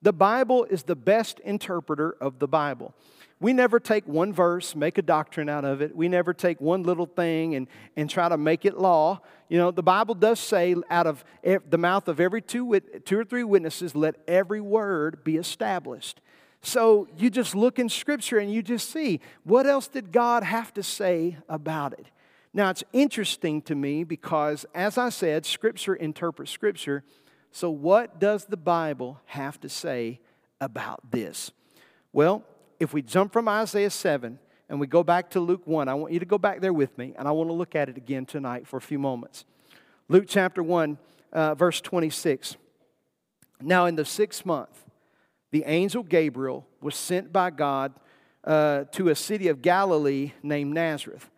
The 0.00 0.12
Bible 0.12 0.64
is 0.64 0.84
the 0.84 0.96
best 0.96 1.40
interpreter 1.40 2.16
of 2.20 2.38
the 2.38 2.48
Bible. 2.48 2.94
We 3.40 3.52
never 3.52 3.78
take 3.78 4.06
one 4.06 4.32
verse, 4.32 4.74
make 4.74 4.98
a 4.98 5.02
doctrine 5.02 5.48
out 5.48 5.64
of 5.64 5.80
it. 5.80 5.94
We 5.94 6.08
never 6.08 6.34
take 6.34 6.60
one 6.60 6.82
little 6.82 7.06
thing 7.06 7.54
and, 7.54 7.68
and 7.96 8.10
try 8.10 8.28
to 8.28 8.36
make 8.36 8.64
it 8.64 8.78
law. 8.78 9.20
You 9.48 9.58
know, 9.58 9.70
the 9.70 9.82
Bible 9.82 10.14
does 10.14 10.40
say, 10.40 10.74
out 10.90 11.06
of 11.06 11.24
the 11.42 11.78
mouth 11.78 12.08
of 12.08 12.18
every 12.20 12.42
two, 12.42 12.80
two 13.04 13.18
or 13.18 13.24
three 13.24 13.44
witnesses, 13.44 13.94
let 13.94 14.16
every 14.26 14.60
word 14.60 15.22
be 15.22 15.36
established. 15.36 16.20
So 16.62 17.06
you 17.16 17.30
just 17.30 17.54
look 17.54 17.78
in 17.78 17.88
Scripture 17.88 18.38
and 18.38 18.52
you 18.52 18.62
just 18.62 18.90
see 18.90 19.20
what 19.44 19.66
else 19.66 19.86
did 19.86 20.10
God 20.10 20.42
have 20.42 20.74
to 20.74 20.82
say 20.82 21.36
about 21.48 21.92
it. 21.92 22.06
Now, 22.54 22.70
it's 22.70 22.84
interesting 22.92 23.60
to 23.62 23.74
me 23.74 24.04
because, 24.04 24.64
as 24.74 24.96
I 24.96 25.10
said, 25.10 25.44
Scripture 25.44 25.94
interprets 25.94 26.50
Scripture. 26.50 27.04
So, 27.50 27.70
what 27.70 28.18
does 28.18 28.46
the 28.46 28.56
Bible 28.56 29.20
have 29.26 29.60
to 29.60 29.68
say 29.68 30.20
about 30.60 31.10
this? 31.10 31.50
Well, 32.12 32.42
if 32.80 32.92
we 32.92 33.02
jump 33.02 33.32
from 33.32 33.48
Isaiah 33.48 33.90
7 33.90 34.38
and 34.68 34.80
we 34.80 34.86
go 34.86 35.02
back 35.02 35.30
to 35.30 35.40
Luke 35.40 35.66
1, 35.66 35.88
I 35.88 35.94
want 35.94 36.12
you 36.12 36.20
to 36.20 36.26
go 36.26 36.38
back 36.38 36.60
there 36.60 36.72
with 36.72 36.96
me, 36.96 37.14
and 37.18 37.28
I 37.28 37.32
want 37.32 37.48
to 37.50 37.54
look 37.54 37.74
at 37.74 37.88
it 37.88 37.96
again 37.96 38.24
tonight 38.24 38.66
for 38.66 38.76
a 38.76 38.80
few 38.80 38.98
moments. 38.98 39.44
Luke 40.08 40.24
chapter 40.26 40.62
1, 40.62 40.98
uh, 41.32 41.54
verse 41.54 41.80
26. 41.80 42.56
Now, 43.60 43.86
in 43.86 43.96
the 43.96 44.04
sixth 44.04 44.46
month, 44.46 44.84
the 45.50 45.64
angel 45.66 46.02
Gabriel 46.02 46.66
was 46.80 46.94
sent 46.94 47.32
by 47.32 47.50
God 47.50 47.92
uh, 48.44 48.84
to 48.92 49.08
a 49.08 49.14
city 49.14 49.48
of 49.48 49.60
Galilee 49.60 50.32
named 50.42 50.72
Nazareth 50.72 51.28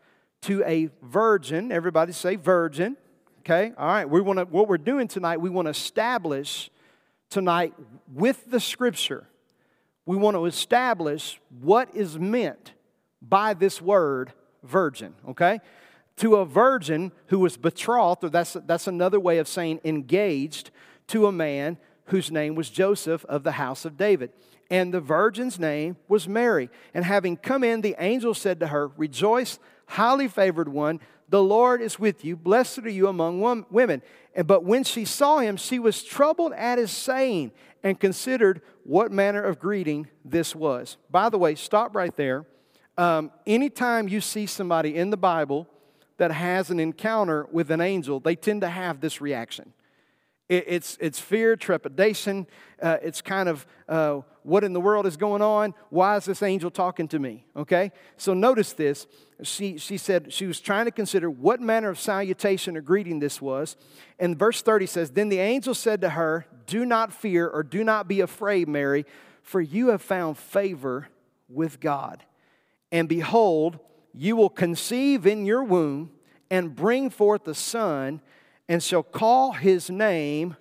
to 0.43 0.63
a 0.65 0.91
virgin. 1.03 1.73
Everybody 1.73 2.13
say 2.13 2.37
virgin. 2.37 2.97
Okay, 3.41 3.73
all 3.77 3.87
right. 3.87 4.09
We 4.09 4.21
want 4.21 4.39
to. 4.39 4.45
What 4.45 4.69
we're 4.69 4.79
doing 4.79 5.09
tonight, 5.09 5.41
we 5.41 5.51
want 5.51 5.67
to 5.67 5.71
establish 5.71 6.71
tonight 7.31 7.75
with 8.13 8.51
the 8.51 8.61
Scripture 8.61 9.27
we 10.11 10.17
want 10.17 10.37
to 10.37 10.47
establish 10.47 11.41
what 11.61 11.95
is 11.95 12.19
meant 12.19 12.73
by 13.23 13.55
this 13.55 13.81
word 13.81 14.33
virgin, 14.65 15.15
okay? 15.29 15.61
To 16.17 16.35
a 16.35 16.45
virgin 16.45 17.13
who 17.27 17.39
was 17.39 17.57
betrothed, 17.57 18.25
or 18.25 18.29
that's, 18.29 18.57
that's 18.67 18.89
another 18.89 19.21
way 19.21 19.39
of 19.39 19.47
saying 19.47 19.81
engaged, 19.85 20.73
to 21.07 21.27
a 21.27 21.33
man 21.33 21.77
whose 22.07 22.33
name 22.33 22.57
was 22.57 22.71
Joseph 22.71 23.25
of 23.27 23.45
the 23.45 23.53
house 23.53 23.85
of 23.85 23.97
David. 23.97 24.33
And 24.69 24.93
the 24.93 25.01
virgin's 25.01 25.61
name 25.61 25.97
was 26.09 26.27
Mary. 26.27 26.71
And 26.93 27.05
having 27.05 27.37
come 27.37 27.63
in, 27.63 27.81
the 27.81 27.95
angel 27.99 28.35
said 28.35 28.59
to 28.59 28.67
her, 28.67 28.89
Rejoice, 28.97 29.61
highly 29.91 30.29
favored 30.29 30.69
one, 30.69 31.01
the 31.29 31.43
Lord 31.43 31.81
is 31.81 31.99
with 31.99 32.25
you. 32.25 32.37
Blessed 32.37 32.81
are 32.81 32.91
you 32.91 33.07
among 33.09 33.41
women. 33.71 34.03
And, 34.35 34.47
But 34.47 34.65
when 34.65 34.85
she 34.85 35.05
saw 35.05 35.39
him, 35.39 35.57
she 35.57 35.79
was 35.79 36.03
troubled 36.03 36.53
at 36.53 36.79
his 36.79 36.91
saying 36.91 37.53
and 37.83 37.99
considered 37.99 38.63
what 38.85 39.13
manner 39.13 39.43
of 39.43 39.59
greeting 39.59 40.09
this 40.25 40.55
was. 40.55 40.97
By 41.11 41.29
the 41.29 41.39
way, 41.39 41.55
stop 41.55 41.95
right 41.95 42.15
there. 42.17 42.47
Um, 42.99 43.31
anytime 43.47 44.09
you 44.09 44.21
see 44.21 44.47
somebody 44.47 44.97
in 44.97 45.11
the 45.11 45.17
Bible 45.17 45.69
that 46.19 46.33
has 46.33 46.71
an 46.71 46.81
encounter 46.81 47.47
with 47.51 47.71
an 47.71 47.81
angel, 47.81 48.21
they 48.21 48.37
tend 48.37 48.61
to 48.61 48.69
have 48.69 49.01
this 49.01 49.21
reaction. 49.21 49.73
It, 50.51 50.65
it's, 50.67 50.99
it's 51.01 51.21
fear, 51.21 51.55
trepidation. 51.55 52.47
Uh, 52.83 52.99
it's 53.03 53.23
kind 53.23 53.49
of 53.49 53.67
uh, 53.89 54.21
what 54.43 54.65
in 54.65 54.73
the 54.73 54.81
world 54.81 55.07
is 55.07 55.17
going 55.17 55.43
on? 55.43 55.75
Why 55.91 56.17
is 56.17 56.25
this 56.25 56.43
angel 56.43 56.73
talking 56.73 57.07
to 57.09 57.19
me? 57.19 57.47
Okay? 57.57 57.93
So 58.17 58.35
notice 58.35 58.73
this. 58.73 59.07
She, 59.43 59.79
she 59.79 59.97
said 59.97 60.33
she 60.33 60.47
was 60.47 60.61
trying 60.61 60.87
to 60.87 60.91
consider 60.91 61.31
what 61.31 61.61
manner 61.61 61.89
of 61.89 62.01
salutation 62.01 62.77
or 62.77 62.81
greeting 62.81 63.21
this 63.21 63.41
was. 63.41 63.77
And 64.19 64.37
verse 64.37 64.61
30 64.61 64.87
says, 64.87 65.11
Then 65.13 65.29
the 65.29 65.39
angel 65.39 65.73
said 65.73 66.01
to 66.01 66.11
her, 66.11 66.47
Do 66.67 66.85
not 66.85 67.13
fear 67.13 67.49
or 67.49 67.63
do 67.63 67.85
not 67.85 68.09
be 68.09 68.21
afraid, 68.21 68.69
Mary, 68.69 69.07
for 69.43 69.61
you 69.61 69.89
have 69.89 70.03
found 70.03 70.37
favor 70.37 71.09
with 71.49 71.79
God. 71.79 72.25
And 72.91 73.09
behold, 73.09 73.79
you 74.13 74.35
will 74.35 74.51
conceive 74.51 75.27
in 75.27 75.47
your 75.47 75.63
womb 75.63 76.11
and 76.51 76.75
bring 76.75 77.09
forth 77.09 77.47
a 77.47 77.55
son 77.55 78.21
and 78.69 78.83
shall 78.83 79.03
call 79.03 79.53
his 79.53 79.91
name 79.91 80.57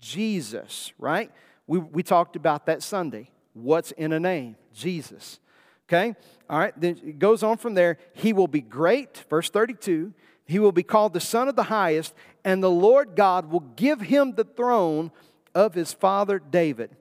Jesus, 0.00 0.92
right? 0.98 1.30
We, 1.66 1.78
we 1.78 2.02
talked 2.02 2.36
about 2.36 2.66
that 2.66 2.82
Sunday. 2.82 3.30
What's 3.52 3.92
in 3.92 4.12
a 4.12 4.20
name? 4.20 4.56
Jesus. 4.72 5.40
Okay? 5.88 6.14
All 6.48 6.58
right, 6.58 6.72
then 6.80 7.00
it 7.04 7.18
goes 7.18 7.42
on 7.42 7.56
from 7.56 7.74
there. 7.74 7.98
He 8.14 8.32
will 8.32 8.48
be 8.48 8.60
great, 8.60 9.24
verse 9.28 9.50
32. 9.50 10.12
He 10.46 10.58
will 10.58 10.72
be 10.72 10.82
called 10.82 11.12
the 11.12 11.20
Son 11.20 11.48
of 11.48 11.56
the 11.56 11.64
Highest, 11.64 12.14
and 12.44 12.62
the 12.62 12.70
Lord 12.70 13.14
God 13.14 13.50
will 13.50 13.60
give 13.60 14.00
him 14.00 14.34
the 14.34 14.44
throne 14.44 15.12
of 15.54 15.74
his 15.74 15.92
father 15.92 16.38
David. 16.38 16.96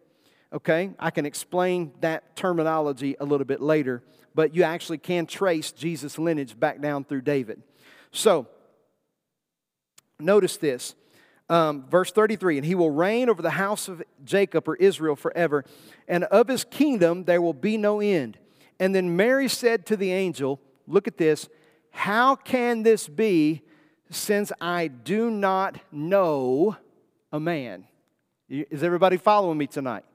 Okay, 0.52 0.92
I 1.00 1.12
can 1.12 1.26
explain 1.26 1.92
that 2.02 2.36
terminology 2.36 3.16
a 3.20 3.26
little 3.26 3.46
bit 3.46 3.62
later, 3.62 4.04
but 4.34 4.56
you 4.56 4.64
actually 4.64 4.98
can 4.98 5.28
trace 5.28 5.72
Jesus' 5.72 6.18
lineage 6.18 6.60
back 6.60 6.82
down 6.82 7.04
through 7.04 7.22
David. 7.22 7.62
So, 8.12 8.48
Notice 10.20 10.58
this. 10.58 10.96
Um, 11.50 11.86
verse 11.90 12.12
33 12.12 12.58
and 12.58 12.66
he 12.66 12.76
will 12.76 12.92
reign 12.92 13.28
over 13.28 13.42
the 13.42 13.50
house 13.50 13.88
of 13.88 14.04
Jacob 14.24 14.68
or 14.68 14.76
Israel 14.76 15.16
forever, 15.16 15.66
and 16.08 16.26
of 16.26 16.48
his 16.48 16.64
kingdom 16.64 17.24
there 17.24 17.42
will 17.42 17.54
be 17.54 17.76
no 17.76 18.02
end. 18.02 18.38
And 18.80 18.94
then 18.94 19.16
Mary 19.16 19.48
said 19.48 19.86
to 19.88 19.98
the 19.98 20.12
angel, 20.12 20.62
Look 20.86 21.08
at 21.08 21.18
this, 21.18 21.50
how 21.92 22.36
can 22.36 22.84
this 22.84 23.08
be 23.08 23.64
since 24.12 24.52
I 24.62 24.88
do 24.88 25.30
not 25.30 25.80
know 25.92 26.78
a 27.32 27.40
man? 27.40 27.86
Is 28.48 28.84
everybody 28.84 29.18
following 29.18 29.58
me 29.58 29.68
tonight? 29.68 30.06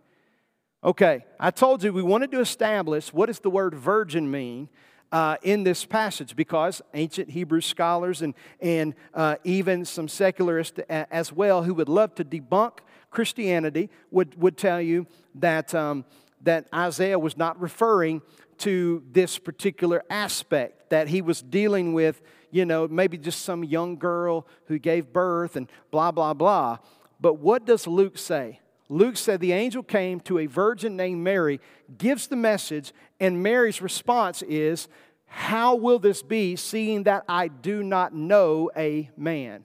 Okay, 0.83 1.25
I 1.41 1.51
told 1.51 1.83
you 1.83 1.93
we 1.93 2.03
wanted 2.03 2.31
to 2.33 2.41
establish 2.41 3.13
what 3.13 3.27
does 3.27 3.39
the 3.41 3.51
word 3.51 3.75
virgin 3.75 4.31
mean 4.31 4.69
uh, 5.15 5.37
in 5.45 5.63
this 5.63 5.85
passage 5.85 6.35
because 6.35 6.83
ancient 6.93 7.31
Hebrew 7.31 7.61
scholars 7.61 8.21
and, 8.21 8.35
and 8.61 8.97
uh, 9.15 9.37
even 9.45 9.85
some 9.85 10.09
secularists 10.09 10.81
as 10.89 11.33
well 11.33 11.63
who 11.63 11.73
would 11.75 11.89
love 11.89 12.17
to 12.17 12.25
debunk 12.25 12.81
Christianity 13.13 13.91
would, 14.11 14.35
would 14.43 14.57
tell 14.57 14.81
you 14.81 15.07
that, 15.37 15.73
um, 15.73 16.05
that 16.43 16.67
Isaiah 16.75 17.21
was 17.21 17.37
not 17.37 17.61
referring 17.61 18.23
to 18.59 19.05
this 19.13 19.39
particular 19.39 20.03
aspect, 20.11 20.91
that 20.91 21.07
he 21.07 21.23
was 21.23 21.43
dealing 21.43 21.93
with, 21.93 22.21
you 22.51 22.65
know, 22.65 22.89
maybe 22.89 23.17
just 23.17 23.43
some 23.43 23.63
young 23.63 23.97
girl 23.97 24.49
who 24.67 24.81
gave 24.81 25.13
birth 25.13 25.55
and 25.55 25.69
blah, 25.93 26.11
blah, 26.11 26.35
blah. 26.35 26.79
But 27.21 27.35
what 27.35 27.65
does 27.65 27.87
Luke 27.87 28.19
say? 28.19 28.59
Luke 28.89 29.17
said 29.17 29.41
the 29.41 29.53
angel 29.53 29.83
came 29.83 30.21
to 30.21 30.39
a 30.39 30.47
virgin 30.47 30.97
named 30.97 31.23
Mary, 31.23 31.61
gives 31.97 32.27
the 32.27 32.37
message, 32.37 32.93
and 33.19 33.43
Mary's 33.43 33.81
response 33.81 34.43
is, 34.43 34.89
How 35.37 35.75
will 35.75 35.99
this 35.99 36.23
be, 36.23 36.55
seeing 36.55 37.03
that 37.03 37.25
I 37.29 37.49
do 37.49 37.83
not 37.83 38.15
know 38.15 38.71
a 38.77 39.11
man? 39.17 39.65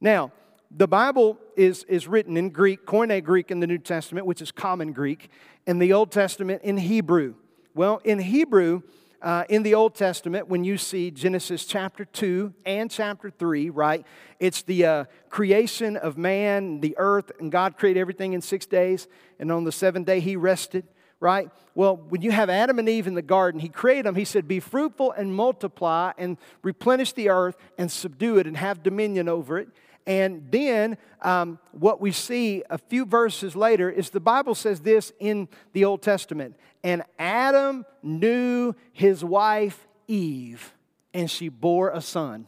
Now, 0.00 0.30
the 0.70 0.86
Bible 0.86 1.36
is, 1.56 1.82
is 1.88 2.06
written 2.06 2.36
in 2.36 2.50
Greek, 2.50 2.86
Koine 2.86 3.22
Greek 3.24 3.50
in 3.50 3.58
the 3.58 3.66
New 3.66 3.78
Testament, 3.78 4.24
which 4.24 4.40
is 4.40 4.52
common 4.52 4.92
Greek, 4.92 5.28
in 5.66 5.80
the 5.80 5.92
Old 5.92 6.12
Testament 6.12 6.62
in 6.62 6.76
Hebrew. 6.76 7.34
Well, 7.74 8.00
in 8.04 8.20
Hebrew, 8.20 8.82
uh, 9.20 9.42
in 9.48 9.64
the 9.64 9.74
Old 9.74 9.96
Testament, 9.96 10.46
when 10.46 10.62
you 10.62 10.78
see 10.78 11.10
Genesis 11.10 11.64
chapter 11.64 12.04
2 12.04 12.54
and 12.64 12.88
chapter 12.88 13.30
3, 13.30 13.70
right, 13.70 14.06
it's 14.38 14.62
the 14.62 14.86
uh, 14.86 15.04
creation 15.28 15.96
of 15.96 16.18
man, 16.18 16.78
the 16.80 16.94
earth, 16.98 17.32
and 17.40 17.50
God 17.50 17.76
created 17.76 17.98
everything 17.98 18.32
in 18.32 18.40
six 18.40 18.64
days, 18.64 19.08
and 19.40 19.50
on 19.50 19.64
the 19.64 19.72
seventh 19.72 20.06
day 20.06 20.20
he 20.20 20.36
rested 20.36 20.86
right? 21.20 21.50
Well, 21.74 21.96
when 22.08 22.22
you 22.22 22.30
have 22.30 22.50
Adam 22.50 22.78
and 22.78 22.88
Eve 22.88 23.06
in 23.06 23.14
the 23.14 23.22
garden, 23.22 23.60
he 23.60 23.68
created 23.68 24.06
them. 24.06 24.14
He 24.14 24.24
said, 24.24 24.48
Be 24.48 24.58
fruitful 24.58 25.12
and 25.12 25.34
multiply 25.34 26.12
and 26.18 26.38
replenish 26.62 27.12
the 27.12 27.28
earth 27.28 27.56
and 27.78 27.90
subdue 27.92 28.38
it 28.38 28.46
and 28.46 28.56
have 28.56 28.82
dominion 28.82 29.28
over 29.28 29.58
it. 29.58 29.68
And 30.06 30.46
then 30.50 30.96
um, 31.20 31.58
what 31.72 32.00
we 32.00 32.10
see 32.10 32.64
a 32.70 32.78
few 32.78 33.04
verses 33.04 33.54
later 33.54 33.90
is 33.90 34.10
the 34.10 34.18
Bible 34.18 34.54
says 34.54 34.80
this 34.80 35.12
in 35.20 35.46
the 35.72 35.84
Old 35.84 36.02
Testament. 36.02 36.56
And 36.82 37.02
Adam 37.18 37.84
knew 38.02 38.74
his 38.92 39.22
wife 39.22 39.86
Eve, 40.08 40.74
and 41.14 41.30
she 41.30 41.48
bore 41.48 41.90
a 41.90 42.00
son. 42.00 42.46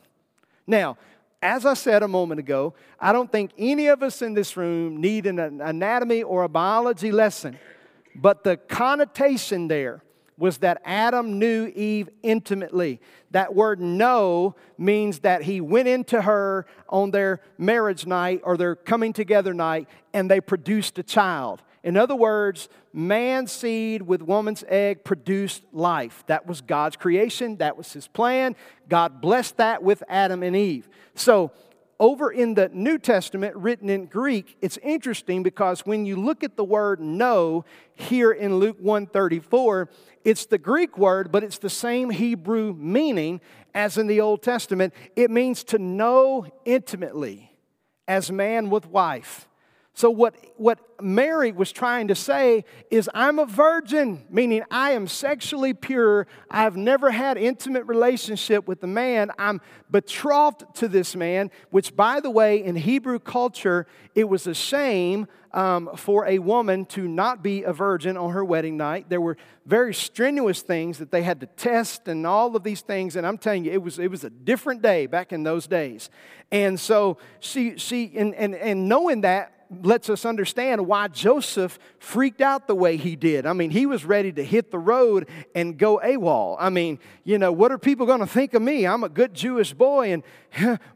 Now, 0.67 0.97
as 1.41 1.64
I 1.64 1.75
said 1.75 2.02
a 2.02 2.09
moment 2.09 2.41
ago, 2.41 2.75
I 2.99 3.12
don't 3.12 3.31
think 3.31 3.52
any 3.57 3.87
of 3.87 4.02
us 4.02 4.23
in 4.23 4.35
this 4.35 4.57
room 4.57 5.00
need 5.00 5.26
an 5.26 5.38
anatomy 5.38 6.23
or 6.23 6.43
a 6.43 6.49
biology 6.49 7.12
lesson. 7.12 7.59
But 8.14 8.45
the 8.45 8.57
connotation 8.57 9.69
there 9.69 10.02
was 10.38 10.59
that 10.59 10.81
Adam 10.85 11.38
knew 11.38 11.71
Eve 11.75 12.09
intimately. 12.23 13.00
That 13.31 13.54
word 13.54 13.81
know 13.81 14.57
means 14.76 15.21
that 15.21 15.42
he 15.42 15.61
went 15.61 15.88
into 15.88 16.23
her 16.23 16.66
on 16.88 17.11
their 17.11 17.40
marriage 17.59 18.07
night 18.07 18.40
or 18.42 18.57
their 18.57 18.75
coming 18.75 19.12
together 19.12 19.54
night 19.54 19.88
and 20.12 20.31
they 20.31 20.40
produced 20.40 20.99
a 20.99 21.02
child. 21.02 21.62
In 21.85 21.97
other 21.97 22.14
words, 22.14 22.69
man's 22.92 23.52
seed 23.52 24.02
with 24.02 24.23
woman's 24.23 24.64
egg 24.69 25.04
produced 25.04 25.64
life. 25.73 26.25
That 26.26 26.47
was 26.47 26.61
God's 26.61 26.97
creation, 26.97 27.57
that 27.57 27.76
was 27.76 27.92
his 27.92 28.09
plan. 28.09 28.57
God 28.88 29.21
blessed 29.21 29.57
that 29.59 29.83
with 29.83 30.02
Adam 30.09 30.42
and 30.42 30.57
Eve. 30.57 30.88
So, 31.14 31.50
over 32.03 32.33
in 32.33 32.55
the 32.55 32.69
New 32.73 32.99
Testament, 32.99 33.55
written 33.55 33.89
in 33.89 34.07
Greek, 34.07 34.57
it's 34.61 34.77
interesting 34.79 35.45
because 35.45 35.87
when 35.87 36.05
you 36.05 36.17
look 36.17 36.43
at 36.43 36.57
the 36.57 36.65
word 36.65 36.99
know 36.99 37.65
here 37.95 38.33
in 38.33 38.57
Luke 38.57 38.77
134, 38.81 39.89
it's 40.25 40.47
the 40.47 40.59
Greek 40.59 40.99
word, 40.99 41.31
but 41.31 41.45
it's 41.45 41.59
the 41.59 41.71
same 41.71 42.11
Hebrew 42.11 42.75
meaning 42.77 43.41
as 43.73 43.99
in 43.99 44.09
the 44.09 44.21
Old 44.21 44.43
Testament. 44.43 44.93
It 45.15 45.31
means 45.31 45.63
to 45.63 45.79
know 45.79 46.45
intimately 46.65 47.53
as 48.09 48.33
man 48.33 48.69
with 48.69 48.85
wife. 48.87 49.47
So, 49.95 50.09
what, 50.09 50.35
what 50.57 50.79
Mary 51.03 51.53
was 51.53 51.71
trying 51.71 52.09
to 52.09 52.15
say 52.15 52.65
is, 52.91 53.11
I'm 53.13 53.39
a 53.39 53.45
virgin, 53.45 54.25
meaning 54.31 54.63
I 54.71 54.93
am 54.93 55.07
sexually 55.07 55.75
pure. 55.75 56.27
I've 56.51 56.77
never 56.77 57.11
had 57.11 57.37
intimate 57.37 57.85
relationship 57.85 58.67
with 58.67 58.83
a 58.83 58.87
man. 58.87 59.31
I'm 59.39 59.61
betrothed 59.91 60.65
to 60.77 60.89
this 60.89 61.15
man, 61.15 61.51
which, 61.71 61.95
by 61.95 62.21
the 62.21 62.31
way, 62.31 62.65
in 62.65 62.75
Hebrew 62.77 63.19
culture, 63.19 63.87
it 64.15 64.25
was 64.25 64.47
a 64.47 64.55
shame 64.55 65.27
um, 65.53 65.91
for 65.97 66.27
a 66.27 66.39
woman 66.39 66.87
to 66.87 67.07
not 67.07 67.43
be 67.43 67.63
a 67.63 67.75
virgin 67.75 68.17
on 68.17 68.31
her 68.31 68.45
wedding 68.45 68.79
night. 68.79 69.11
There 69.11 69.21
were 69.21 69.37
very 69.67 69.93
strenuous 69.93 70.63
things 70.63 70.99
that 70.99 71.11
they 71.11 71.23
had 71.23 71.41
to 71.41 71.47
test 71.47 72.09
and 72.09 72.27
all 72.27 72.57
of 72.57 72.63
these 72.63 72.81
things. 72.81 73.17
And 73.17 73.27
I'm 73.27 73.37
telling 73.37 73.67
you, 73.67 73.73
it 73.73 73.83
was, 73.83 73.99
it 73.99 74.11
was 74.11 74.25
a 74.25 74.31
different 74.31 74.81
day 74.81 75.07
back 75.07 75.33
in 75.33 75.43
those 75.43 75.67
days. 75.67 76.09
And 76.51 76.81
so 76.81 77.19
she, 77.41 77.77
she 77.77 78.13
and, 78.17 78.35
and, 78.35 78.55
and 78.55 78.89
knowing 78.89 79.21
that, 79.23 79.52
lets 79.83 80.11
us 80.11 80.25
understand 80.25 80.87
why 80.87 81.09
Joseph 81.09 81.79
freaked 81.99 82.41
out 82.41 82.67
the 82.67 82.75
way 82.75 82.97
he 82.97 83.17
did. 83.17 83.47
I 83.47 83.52
mean, 83.52 83.71
he 83.71 83.87
was 83.87 84.05
ready 84.05 84.33
to 84.33 84.45
hit 84.45 84.71
the 84.71 84.79
road 84.79 85.29
and 85.55 85.79
go 85.79 86.00
AWOL. 86.02 86.57
I 86.59 86.71
mean, 86.71 86.99
you 87.25 87.38
know, 87.38 87.52
what 87.52 87.73
are 87.73 87.79
people 87.79 88.07
going 88.07 88.21
to 88.21 88.26
think 88.26 88.55
of 88.55 88.62
me? 88.62 88.87
I'm 88.87 89.05
a 89.05 89.09
good 89.09 89.35
Jewish 89.35 89.73
boy 89.73 90.12
and 90.12 90.23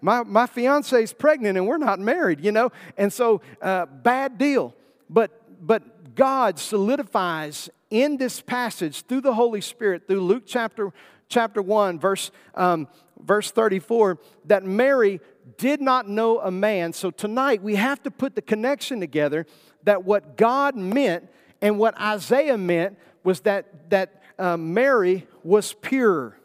my, 0.00 0.22
my 0.22 0.46
fiance 0.46 1.02
is 1.02 1.12
pregnant 1.12 1.56
and 1.56 1.66
we're 1.66 1.78
not 1.78 1.98
married, 1.98 2.44
you 2.44 2.52
know? 2.52 2.70
And 2.96 3.12
so, 3.12 3.40
uh, 3.62 3.86
bad 3.86 4.38
deal. 4.38 4.74
But, 5.08 5.30
but 5.64 6.14
God 6.14 6.58
solidifies 6.58 7.70
in 7.90 8.16
this 8.16 8.40
passage 8.40 9.02
through 9.02 9.20
the 9.20 9.34
Holy 9.34 9.60
Spirit, 9.60 10.06
through 10.06 10.22
Luke 10.22 10.44
chapter, 10.46 10.92
chapter 11.28 11.62
1, 11.62 11.98
verse, 11.98 12.30
um, 12.54 12.88
verse 13.20 13.50
34, 13.50 14.18
that 14.46 14.64
Mary 14.64 15.20
did 15.58 15.80
not 15.80 16.08
know 16.08 16.40
a 16.40 16.50
man. 16.50 16.92
So 16.92 17.10
tonight 17.10 17.62
we 17.62 17.76
have 17.76 18.02
to 18.02 18.10
put 18.10 18.34
the 18.34 18.42
connection 18.42 19.00
together 19.00 19.46
that 19.84 20.04
what 20.04 20.36
God 20.36 20.76
meant 20.76 21.30
and 21.62 21.78
what 21.78 21.98
Isaiah 22.00 22.58
meant 22.58 22.98
was 23.22 23.40
that, 23.40 23.90
that 23.90 24.22
uh, 24.38 24.56
Mary 24.56 25.26
was 25.42 25.72
pure. 25.72 26.36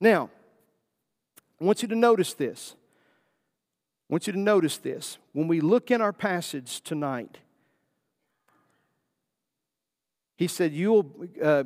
Now, 0.00 0.30
I 1.60 1.64
want 1.64 1.82
you 1.82 1.88
to 1.88 1.96
notice 1.96 2.34
this. 2.34 2.74
I 4.08 4.14
want 4.14 4.26
you 4.26 4.32
to 4.32 4.38
notice 4.38 4.78
this. 4.78 5.18
When 5.32 5.48
we 5.48 5.60
look 5.60 5.90
in 5.90 6.00
our 6.00 6.12
passage 6.12 6.80
tonight, 6.80 7.38
he 10.36 10.46
said, 10.46 10.72
You 10.72 10.92
will, 10.92 11.28
uh, 11.42 11.64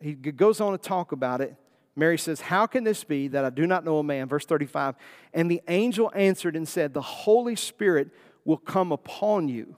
he 0.00 0.14
goes 0.14 0.60
on 0.60 0.72
to 0.72 0.78
talk 0.78 1.12
about 1.12 1.40
it. 1.40 1.54
Mary 1.96 2.18
says, 2.18 2.42
How 2.42 2.66
can 2.66 2.84
this 2.84 3.04
be 3.04 3.28
that 3.28 3.44
I 3.44 3.50
do 3.50 3.66
not 3.66 3.84
know 3.84 3.98
a 3.98 4.04
man? 4.04 4.28
Verse 4.28 4.46
35. 4.46 4.94
And 5.34 5.50
the 5.50 5.62
angel 5.68 6.10
answered 6.14 6.56
and 6.56 6.68
said, 6.68 6.94
The 6.94 7.02
Holy 7.02 7.56
Spirit 7.56 8.10
will 8.44 8.56
come 8.56 8.92
upon 8.92 9.48
you, 9.48 9.76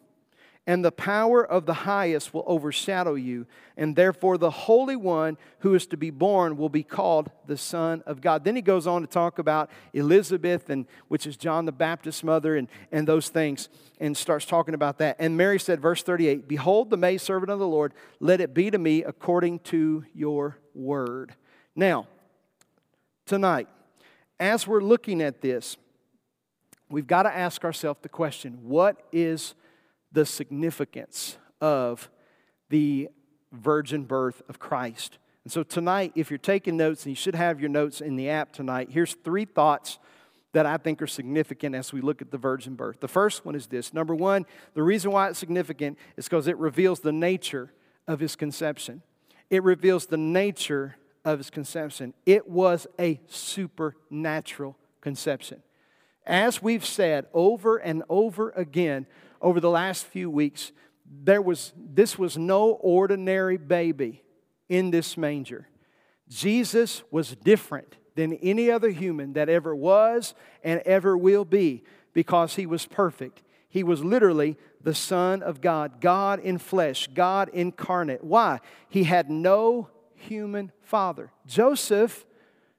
and 0.67 0.85
the 0.85 0.93
power 0.93 1.45
of 1.45 1.67
the 1.67 1.75
highest 1.75 2.33
will 2.33 2.45
overshadow 2.47 3.15
you, 3.15 3.47
and 3.77 3.97
therefore 3.97 4.39
the 4.39 4.51
Holy 4.51 4.95
One 4.95 5.37
who 5.61 5.75
is 5.75 5.87
to 5.89 5.97
be 5.97 6.11
born 6.11 6.57
will 6.57 6.69
be 6.69 6.85
called 6.85 7.31
the 7.47 7.57
Son 7.57 8.03
of 8.07 8.21
God. 8.21 8.45
Then 8.45 8.55
he 8.55 8.63
goes 8.63 8.87
on 8.87 9.01
to 9.01 9.09
talk 9.09 9.41
about 9.41 9.71
Elizabeth, 9.93 10.71
and 10.71 10.87
which 11.09 11.27
is 11.27 11.37
John 11.37 11.65
the 11.65 11.73
Baptist's 11.73 12.23
mother, 12.23 12.55
and, 12.55 12.69
and 12.93 13.09
those 13.09 13.31
things, 13.31 13.69
and 13.99 14.17
starts 14.17 14.45
talking 14.45 14.75
about 14.75 14.99
that. 14.99 15.17
And 15.19 15.37
Mary 15.37 15.59
said, 15.59 15.81
verse 15.81 16.03
38, 16.03 16.47
Behold 16.47 16.91
the 16.91 16.97
maidservant 16.97 17.51
of 17.51 17.59
the 17.59 17.67
Lord, 17.67 17.95
let 18.21 18.41
it 18.41 18.55
be 18.55 18.71
to 18.71 18.79
me 18.79 19.03
according 19.03 19.61
to 19.61 20.05
your 20.15 20.59
word. 20.75 21.35
Now, 21.75 22.07
tonight, 23.25 23.69
as 24.39 24.67
we're 24.67 24.83
looking 24.83 25.23
at 25.23 25.41
this, 25.41 25.77
we've 26.91 27.07
got 27.07 27.23
to 27.23 27.35
ask 27.35 27.65
ourselves 27.65 28.01
the 28.03 28.09
question 28.09 28.59
what 28.63 29.03
is 29.11 29.55
the 30.13 30.27
significance 30.27 31.39
of 31.61 32.11
the 32.69 33.09
virgin 33.53 34.05
birth 34.05 34.43
of 34.49 34.59
Christ? 34.59 35.19
And 35.45 35.53
so, 35.53 35.63
tonight, 35.63 36.13
if 36.15 36.31
you're 36.31 36.39
taking 36.39 36.77
notes, 36.77 37.05
and 37.05 37.11
you 37.11 37.17
should 37.17 37.35
have 37.35 37.59
your 37.59 37.71
notes 37.71 38.01
in 38.01 38.17
the 38.17 38.29
app 38.29 38.53
tonight, 38.53 38.91
here's 38.91 39.15
three 39.15 39.47
thoughts 39.47 39.99
that 40.53 40.67
I 40.67 40.77
think 40.77 41.01
are 41.01 41.07
significant 41.07 41.75
as 41.75 41.93
we 41.93 42.03
look 42.03 42.21
at 42.21 42.31
the 42.31 42.39
virgin 42.39 42.75
birth. 42.75 43.01
The 43.01 43.09
first 43.09 43.47
one 43.47 43.55
is 43.55 43.67
this 43.67 43.95
number 43.95 44.15
one, 44.15 44.45
the 44.75 44.83
reason 44.83 45.11
why 45.11 45.31
it's 45.31 45.39
significant 45.39 45.99
is 46.19 46.27
because 46.27 46.47
it 46.47 46.59
reveals 46.59 47.01
the 47.01 47.13
nature 47.13 47.73
of 48.07 48.21
his 48.21 48.37
conception, 48.37 49.03
it 49.49 49.63
reveals 49.63 50.07
the 50.07 50.19
nature 50.19 50.97
of 51.25 51.39
his 51.39 51.51
conception. 51.51 52.15
It 52.27 52.49
was 52.49 52.87
a 52.99 53.21
supernatural 53.29 54.77
conception. 55.01 55.63
As 56.27 56.63
we've 56.63 56.85
said 56.85 57.27
over 57.33 57.77
and 57.77 58.03
over 58.09 58.51
again 58.51 59.07
over 59.41 59.61
the 59.61 59.71
last 59.71 60.07
few 60.07 60.31
weeks, 60.31 60.73
there 61.05 61.43
was, 61.43 61.73
this 61.77 62.19
was 62.19 62.39
no 62.39 62.71
ordinary 62.71 63.57
baby 63.57 64.23
in 64.69 64.91
this 64.91 65.17
manger. 65.17 65.69
Jesus 66.29 67.03
was 67.11 67.37
different 67.37 67.97
than 68.15 68.35
any 68.35 68.71
other 68.71 68.91
human 68.91 69.33
that 69.35 69.49
ever 69.49 69.75
was 69.75 70.35
and 70.63 70.81
ever 70.81 71.17
will 71.17 71.45
be 71.45 71.83
because 72.13 72.55
he 72.57 72.67
was 72.67 72.87
perfect. 72.87 73.43
He 73.69 73.83
was 73.83 74.05
literally 74.05 74.57
the 74.83 74.95
Son 74.95 75.43
of 75.43 75.61
God, 75.61 76.01
God 76.01 76.41
in 76.41 76.59
flesh, 76.59 77.09
God 77.13 77.51
incarnate. 77.53 78.23
Why? 78.23 78.61
He 78.89 79.05
had 79.05 79.31
no 79.31 79.89
human 80.23 80.73
father. 80.81 81.31
Joseph, 81.47 82.27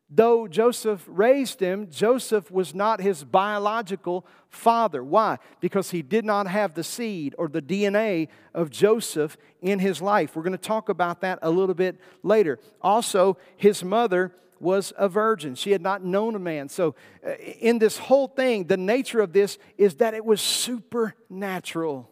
though 0.10 0.47
Joseph 0.47 1.03
raised 1.08 1.60
him, 1.60 1.89
Joseph 1.89 2.51
was 2.51 2.73
not 2.73 3.01
his 3.01 3.23
biological 3.23 4.25
father. 4.49 5.03
Why? 5.03 5.38
Because 5.60 5.91
he 5.91 6.01
did 6.01 6.25
not 6.25 6.47
have 6.47 6.73
the 6.73 6.84
seed 6.84 7.36
or 7.38 7.47
the 7.47 7.62
DNA 7.62 8.27
of 8.53 8.69
Joseph 8.69 9.38
in 9.62 9.79
his 9.79 10.01
life. 10.01 10.36
We're 10.36 10.43
going 10.43 10.51
to 10.51 10.58
talk 10.58 10.89
about 10.89 11.21
that 11.21 11.39
a 11.41 11.49
little 11.49 11.75
bit 11.75 11.99
later. 12.21 12.60
Also, 12.82 13.38
his 13.58 13.84
mother 13.84 14.32
was 14.60 14.93
a 14.97 15.10
virgin. 15.10 15.56
She 15.56 15.71
had 15.71 15.82
not 15.82 16.03
known 16.03 16.36
a 16.36 16.39
man. 16.39 16.69
So, 16.69 16.95
uh, 17.25 17.34
in 17.60 17.79
this 17.79 17.97
whole 17.97 18.27
thing, 18.27 18.65
the 18.65 18.77
nature 18.77 19.19
of 19.19 19.34
this 19.34 19.58
is 19.77 19.95
that 19.95 20.13
it 20.13 20.23
was 20.23 20.41
supernatural. 20.41 22.10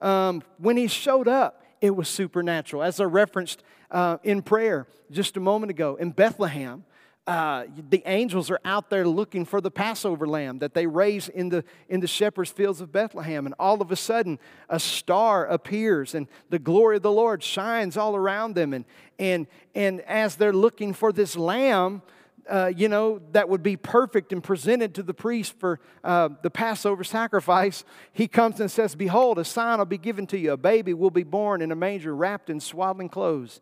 Um, 0.00 0.42
when 0.58 0.76
he 0.76 0.88
showed 0.88 1.28
up, 1.28 1.59
it 1.80 1.94
was 1.94 2.08
supernatural. 2.08 2.82
As 2.82 3.00
I 3.00 3.04
referenced 3.04 3.62
uh, 3.90 4.18
in 4.22 4.42
prayer 4.42 4.86
just 5.10 5.36
a 5.36 5.40
moment 5.40 5.70
ago 5.70 5.96
in 5.96 6.10
Bethlehem, 6.10 6.84
uh, 7.26 7.64
the 7.90 8.02
angels 8.06 8.50
are 8.50 8.58
out 8.64 8.90
there 8.90 9.06
looking 9.06 9.44
for 9.44 9.60
the 9.60 9.70
Passover 9.70 10.26
lamb 10.26 10.58
that 10.58 10.74
they 10.74 10.86
raise 10.86 11.28
in 11.28 11.48
the, 11.48 11.62
in 11.88 12.00
the 12.00 12.06
shepherd's 12.06 12.50
fields 12.50 12.80
of 12.80 12.90
Bethlehem. 12.90 13.46
And 13.46 13.54
all 13.58 13.80
of 13.80 13.92
a 13.92 13.96
sudden, 13.96 14.38
a 14.68 14.80
star 14.80 15.46
appears 15.46 16.14
and 16.14 16.26
the 16.48 16.58
glory 16.58 16.96
of 16.96 17.02
the 17.02 17.12
Lord 17.12 17.42
shines 17.42 17.96
all 17.96 18.16
around 18.16 18.54
them. 18.54 18.72
And, 18.72 18.84
and, 19.18 19.46
and 19.74 20.00
as 20.02 20.36
they're 20.36 20.52
looking 20.52 20.92
for 20.92 21.12
this 21.12 21.36
lamb, 21.36 22.02
uh, 22.48 22.72
you 22.74 22.88
know, 22.88 23.20
that 23.32 23.48
would 23.48 23.62
be 23.62 23.76
perfect 23.76 24.32
and 24.32 24.42
presented 24.42 24.94
to 24.94 25.02
the 25.02 25.14
priest 25.14 25.58
for 25.58 25.80
uh, 26.04 26.30
the 26.42 26.50
Passover 26.50 27.04
sacrifice, 27.04 27.84
he 28.12 28.28
comes 28.28 28.60
and 28.60 28.70
says, 28.70 28.94
Behold, 28.94 29.38
a 29.38 29.44
sign 29.44 29.78
will 29.78 29.84
be 29.84 29.98
given 29.98 30.26
to 30.28 30.38
you. 30.38 30.52
A 30.52 30.56
baby 30.56 30.94
will 30.94 31.10
be 31.10 31.22
born 31.22 31.62
in 31.62 31.72
a 31.72 31.76
manger 31.76 32.14
wrapped 32.14 32.50
in 32.50 32.60
swaddling 32.60 33.08
clothes. 33.08 33.60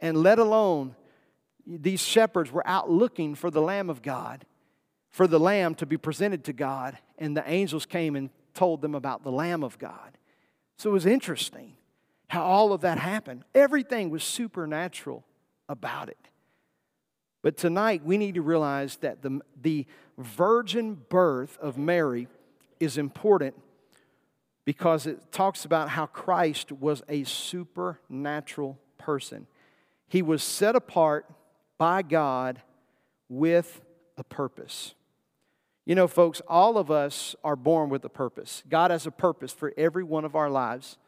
And 0.00 0.16
let 0.18 0.38
alone, 0.38 0.94
these 1.66 2.00
shepherds 2.00 2.52
were 2.52 2.66
out 2.66 2.90
looking 2.90 3.34
for 3.34 3.50
the 3.50 3.62
Lamb 3.62 3.90
of 3.90 4.02
God, 4.02 4.44
for 5.10 5.26
the 5.26 5.40
Lamb 5.40 5.74
to 5.76 5.86
be 5.86 5.96
presented 5.96 6.44
to 6.44 6.52
God. 6.52 6.98
And 7.18 7.36
the 7.36 7.48
angels 7.48 7.86
came 7.86 8.16
and 8.16 8.30
told 8.54 8.82
them 8.82 8.94
about 8.94 9.22
the 9.22 9.32
Lamb 9.32 9.64
of 9.64 9.78
God. 9.78 10.18
So 10.76 10.90
it 10.90 10.92
was 10.92 11.06
interesting 11.06 11.74
how 12.28 12.42
all 12.42 12.72
of 12.72 12.82
that 12.82 12.98
happened. 12.98 13.44
Everything 13.54 14.10
was 14.10 14.24
supernatural 14.24 15.24
about 15.68 16.08
it. 16.08 16.28
But 17.46 17.56
tonight, 17.56 18.04
we 18.04 18.18
need 18.18 18.34
to 18.34 18.42
realize 18.42 18.96
that 19.02 19.22
the, 19.22 19.40
the 19.62 19.86
virgin 20.18 20.94
birth 21.08 21.56
of 21.60 21.78
Mary 21.78 22.26
is 22.80 22.98
important 22.98 23.54
because 24.64 25.06
it 25.06 25.30
talks 25.30 25.64
about 25.64 25.90
how 25.90 26.06
Christ 26.06 26.72
was 26.72 27.04
a 27.08 27.22
supernatural 27.22 28.80
person. 28.98 29.46
He 30.08 30.22
was 30.22 30.42
set 30.42 30.74
apart 30.74 31.26
by 31.78 32.02
God 32.02 32.62
with 33.28 33.80
a 34.18 34.24
purpose. 34.24 34.96
You 35.84 35.94
know, 35.94 36.08
folks, 36.08 36.42
all 36.48 36.76
of 36.76 36.90
us 36.90 37.36
are 37.44 37.54
born 37.54 37.90
with 37.90 38.04
a 38.04 38.08
purpose. 38.08 38.64
God 38.68 38.90
has 38.90 39.06
a 39.06 39.12
purpose 39.12 39.52
for 39.52 39.72
every 39.76 40.02
one 40.02 40.24
of 40.24 40.34
our 40.34 40.50
lives. 40.50 40.98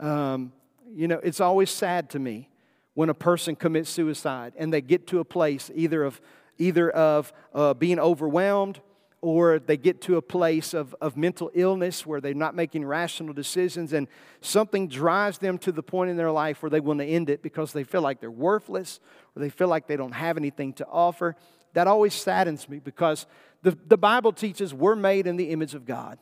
Um, 0.00 0.52
you 0.92 1.06
know, 1.06 1.20
it's 1.22 1.40
always 1.40 1.70
sad 1.70 2.10
to 2.10 2.18
me 2.18 2.48
when 2.96 3.10
a 3.10 3.14
person 3.14 3.54
commits 3.54 3.90
suicide 3.90 4.54
and 4.56 4.72
they 4.72 4.80
get 4.80 5.06
to 5.06 5.18
a 5.18 5.24
place 5.24 5.70
either 5.74 6.02
of, 6.02 6.18
either 6.56 6.88
of 6.90 7.30
uh, 7.54 7.74
being 7.74 8.00
overwhelmed 8.00 8.80
or 9.20 9.58
they 9.58 9.76
get 9.76 10.00
to 10.00 10.16
a 10.16 10.22
place 10.22 10.72
of, 10.72 10.96
of 10.98 11.14
mental 11.14 11.50
illness 11.52 12.06
where 12.06 12.22
they're 12.22 12.32
not 12.32 12.54
making 12.54 12.86
rational 12.86 13.34
decisions 13.34 13.92
and 13.92 14.08
something 14.40 14.88
drives 14.88 15.36
them 15.36 15.58
to 15.58 15.70
the 15.72 15.82
point 15.82 16.10
in 16.10 16.16
their 16.16 16.30
life 16.30 16.62
where 16.62 16.70
they 16.70 16.80
want 16.80 16.98
to 16.98 17.04
end 17.04 17.28
it 17.28 17.42
because 17.42 17.74
they 17.74 17.84
feel 17.84 18.00
like 18.00 18.18
they're 18.18 18.30
worthless 18.30 18.98
or 19.34 19.40
they 19.40 19.50
feel 19.50 19.68
like 19.68 19.86
they 19.86 19.96
don't 19.96 20.12
have 20.12 20.38
anything 20.38 20.72
to 20.72 20.86
offer. 20.86 21.36
That 21.74 21.86
always 21.86 22.14
saddens 22.14 22.66
me 22.66 22.78
because 22.78 23.26
the, 23.60 23.76
the 23.86 23.98
Bible 23.98 24.32
teaches 24.32 24.72
we're 24.72 24.96
made 24.96 25.26
in 25.26 25.36
the 25.36 25.50
image 25.50 25.74
of 25.74 25.84
God. 25.84 26.18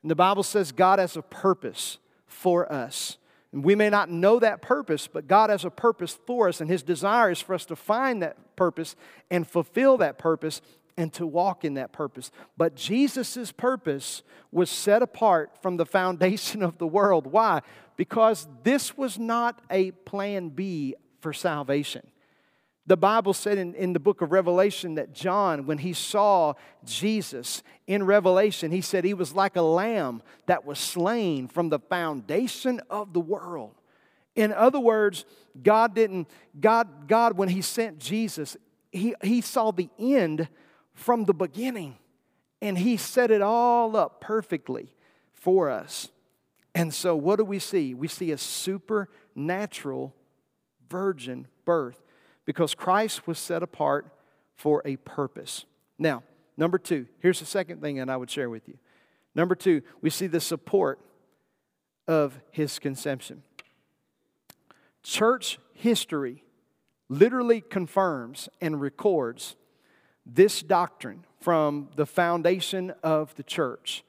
And 0.00 0.10
the 0.10 0.16
Bible 0.16 0.42
says 0.42 0.72
God 0.72 0.98
has 0.98 1.18
a 1.18 1.22
purpose 1.22 1.98
for 2.26 2.72
us. 2.72 3.18
We 3.62 3.76
may 3.76 3.88
not 3.88 4.10
know 4.10 4.40
that 4.40 4.62
purpose, 4.62 5.06
but 5.06 5.28
God 5.28 5.48
has 5.48 5.64
a 5.64 5.70
purpose 5.70 6.18
for 6.26 6.48
us, 6.48 6.60
and 6.60 6.68
His 6.68 6.82
desire 6.82 7.30
is 7.30 7.40
for 7.40 7.54
us 7.54 7.64
to 7.66 7.76
find 7.76 8.20
that 8.22 8.56
purpose 8.56 8.96
and 9.30 9.46
fulfill 9.46 9.96
that 9.98 10.18
purpose 10.18 10.60
and 10.96 11.12
to 11.12 11.26
walk 11.26 11.64
in 11.64 11.74
that 11.74 11.92
purpose. 11.92 12.30
But 12.56 12.74
Jesus' 12.74 13.52
purpose 13.52 14.22
was 14.50 14.70
set 14.70 15.02
apart 15.02 15.62
from 15.62 15.76
the 15.76 15.86
foundation 15.98 16.62
of 16.62 16.78
the 16.78 16.86
world. 16.86 17.26
Why? 17.28 17.62
Because 17.96 18.48
this 18.64 18.96
was 18.96 19.18
not 19.18 19.60
a 19.70 19.92
plan 19.92 20.48
B 20.48 20.96
for 21.20 21.32
salvation. 21.32 22.02
The 22.86 22.96
Bible 22.96 23.32
said 23.32 23.56
in, 23.56 23.74
in 23.74 23.94
the 23.94 24.00
book 24.00 24.20
of 24.20 24.30
Revelation 24.30 24.96
that 24.96 25.14
John, 25.14 25.66
when 25.66 25.78
he 25.78 25.94
saw 25.94 26.54
Jesus 26.84 27.62
in 27.86 28.04
Revelation, 28.04 28.70
he 28.70 28.82
said 28.82 29.04
he 29.04 29.14
was 29.14 29.34
like 29.34 29.56
a 29.56 29.62
lamb 29.62 30.22
that 30.46 30.66
was 30.66 30.78
slain 30.78 31.48
from 31.48 31.70
the 31.70 31.78
foundation 31.78 32.80
of 32.90 33.14
the 33.14 33.20
world. 33.20 33.74
In 34.36 34.52
other 34.52 34.80
words, 34.80 35.24
God 35.62 35.94
didn't, 35.94 36.28
God, 36.60 37.08
God 37.08 37.38
when 37.38 37.48
he 37.48 37.62
sent 37.62 37.98
Jesus, 37.98 38.56
he, 38.92 39.14
he 39.22 39.40
saw 39.40 39.70
the 39.70 39.88
end 39.98 40.48
from 40.94 41.24
the 41.24 41.34
beginning. 41.34 41.96
And 42.64 42.78
He 42.78 42.96
set 42.96 43.30
it 43.30 43.42
all 43.42 43.94
up 43.96 44.22
perfectly 44.22 44.94
for 45.34 45.68
us. 45.68 46.08
And 46.74 46.94
so, 46.94 47.14
what 47.14 47.36
do 47.36 47.44
we 47.44 47.58
see? 47.58 47.92
We 47.92 48.08
see 48.08 48.32
a 48.32 48.38
supernatural 48.38 50.14
virgin 50.88 51.46
birth 51.64 52.02
because 52.44 52.74
Christ 52.74 53.26
was 53.26 53.38
set 53.38 53.62
apart 53.62 54.06
for 54.54 54.82
a 54.84 54.96
purpose. 54.96 55.64
Now, 55.98 56.22
number 56.56 56.78
two, 56.78 57.06
here's 57.20 57.40
the 57.40 57.46
second 57.46 57.80
thing 57.80 57.96
that 57.96 58.10
I 58.10 58.16
would 58.16 58.30
share 58.30 58.50
with 58.50 58.68
you. 58.68 58.78
Number 59.34 59.54
two, 59.54 59.82
we 60.00 60.10
see 60.10 60.26
the 60.26 60.40
support 60.40 61.00
of 62.06 62.38
his 62.50 62.78
conception. 62.78 63.42
Church 65.02 65.58
history 65.72 66.44
literally 67.08 67.60
confirms 67.60 68.48
and 68.60 68.80
records 68.80 69.56
this 70.24 70.62
doctrine 70.62 71.24
from 71.40 71.90
the 71.96 72.06
foundation 72.06 72.92
of 73.02 73.34
the 73.34 73.42
church. 73.42 74.02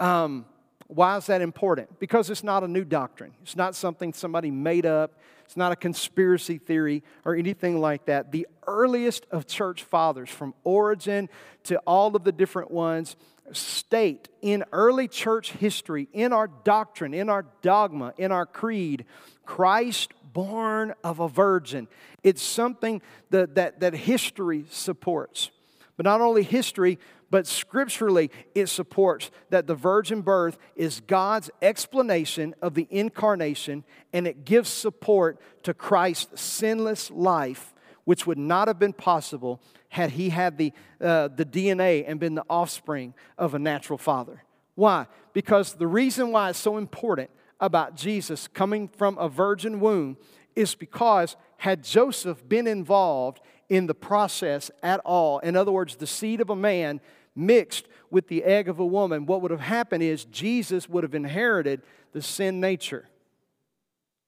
Um, 0.00 0.46
why 0.86 1.18
is 1.18 1.26
that 1.26 1.42
important? 1.42 1.98
Because 1.98 2.30
it's 2.30 2.42
not 2.42 2.64
a 2.64 2.68
new 2.68 2.84
doctrine. 2.84 3.34
It's 3.42 3.56
not 3.56 3.74
something 3.74 4.14
somebody 4.14 4.50
made 4.50 4.86
up. 4.86 5.18
It's 5.48 5.56
not 5.56 5.72
a 5.72 5.76
conspiracy 5.76 6.58
theory 6.58 7.02
or 7.24 7.34
anything 7.34 7.80
like 7.80 8.04
that. 8.04 8.32
The 8.32 8.46
earliest 8.66 9.24
of 9.30 9.46
church 9.46 9.82
fathers, 9.82 10.28
from 10.28 10.52
Origen 10.62 11.30
to 11.64 11.78
all 11.86 12.14
of 12.14 12.22
the 12.22 12.32
different 12.32 12.70
ones, 12.70 13.16
state 13.52 14.28
in 14.42 14.62
early 14.72 15.08
church 15.08 15.52
history, 15.52 16.06
in 16.12 16.34
our 16.34 16.48
doctrine, 16.48 17.14
in 17.14 17.30
our 17.30 17.46
dogma, 17.62 18.12
in 18.18 18.30
our 18.30 18.44
creed, 18.44 19.06
Christ 19.46 20.12
born 20.34 20.92
of 21.02 21.18
a 21.18 21.30
virgin. 21.30 21.88
It's 22.22 22.42
something 22.42 23.00
that, 23.30 23.54
that, 23.54 23.80
that 23.80 23.94
history 23.94 24.66
supports. 24.68 25.50
But 25.96 26.04
not 26.04 26.20
only 26.20 26.42
history, 26.42 26.98
but 27.30 27.46
scripturally, 27.46 28.30
it 28.54 28.66
supports 28.66 29.30
that 29.50 29.66
the 29.66 29.74
virgin 29.74 30.22
birth 30.22 30.58
is 30.76 31.00
God's 31.00 31.50
explanation 31.60 32.54
of 32.62 32.74
the 32.74 32.86
incarnation 32.90 33.84
and 34.12 34.26
it 34.26 34.44
gives 34.44 34.70
support 34.70 35.38
to 35.64 35.74
Christ's 35.74 36.40
sinless 36.40 37.10
life, 37.10 37.74
which 38.04 38.26
would 38.26 38.38
not 38.38 38.68
have 38.68 38.78
been 38.78 38.94
possible 38.94 39.60
had 39.90 40.12
he 40.12 40.30
had 40.30 40.56
the, 40.56 40.72
uh, 41.00 41.28
the 41.28 41.44
DNA 41.44 42.04
and 42.06 42.18
been 42.18 42.34
the 42.34 42.44
offspring 42.48 43.14
of 43.36 43.54
a 43.54 43.58
natural 43.58 43.98
father. 43.98 44.42
Why? 44.74 45.06
Because 45.32 45.74
the 45.74 45.86
reason 45.86 46.32
why 46.32 46.50
it's 46.50 46.58
so 46.58 46.78
important 46.78 47.30
about 47.60 47.96
Jesus 47.96 48.48
coming 48.48 48.88
from 48.88 49.18
a 49.18 49.28
virgin 49.28 49.80
womb 49.80 50.16
is 50.54 50.74
because 50.74 51.36
had 51.58 51.84
Joseph 51.84 52.48
been 52.48 52.66
involved 52.66 53.40
in 53.68 53.86
the 53.86 53.94
process 53.94 54.70
at 54.82 55.00
all. 55.00 55.38
In 55.40 55.56
other 55.56 55.72
words, 55.72 55.96
the 55.96 56.06
seed 56.06 56.40
of 56.40 56.50
a 56.50 56.56
man 56.56 57.00
mixed 57.34 57.86
with 58.10 58.28
the 58.28 58.44
egg 58.44 58.68
of 58.68 58.78
a 58.78 58.86
woman, 58.86 59.26
what 59.26 59.42
would 59.42 59.50
have 59.50 59.60
happened 59.60 60.02
is 60.02 60.24
Jesus 60.24 60.88
would 60.88 61.04
have 61.04 61.14
inherited 61.14 61.82
the 62.12 62.22
sin 62.22 62.60
nature. 62.60 63.06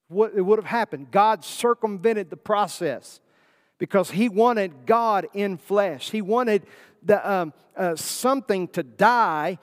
What 0.09 0.33
it 0.35 0.42
would 0.42 0.59
have 0.59 0.66
happened, 0.66 1.11
God 1.11 1.44
circumvented 1.44 2.31
the 2.31 2.37
process 2.37 3.20
because 3.79 4.11
He 4.11 4.29
wanted 4.29 4.87
God 4.87 5.26
in 5.33 5.57
flesh. 5.57 6.11
He 6.11 6.20
wanted 6.20 6.66
the, 7.03 7.31
um, 7.31 7.53
uh, 7.76 7.96
something 7.96 8.68
to 8.68 8.83
die 8.83 9.59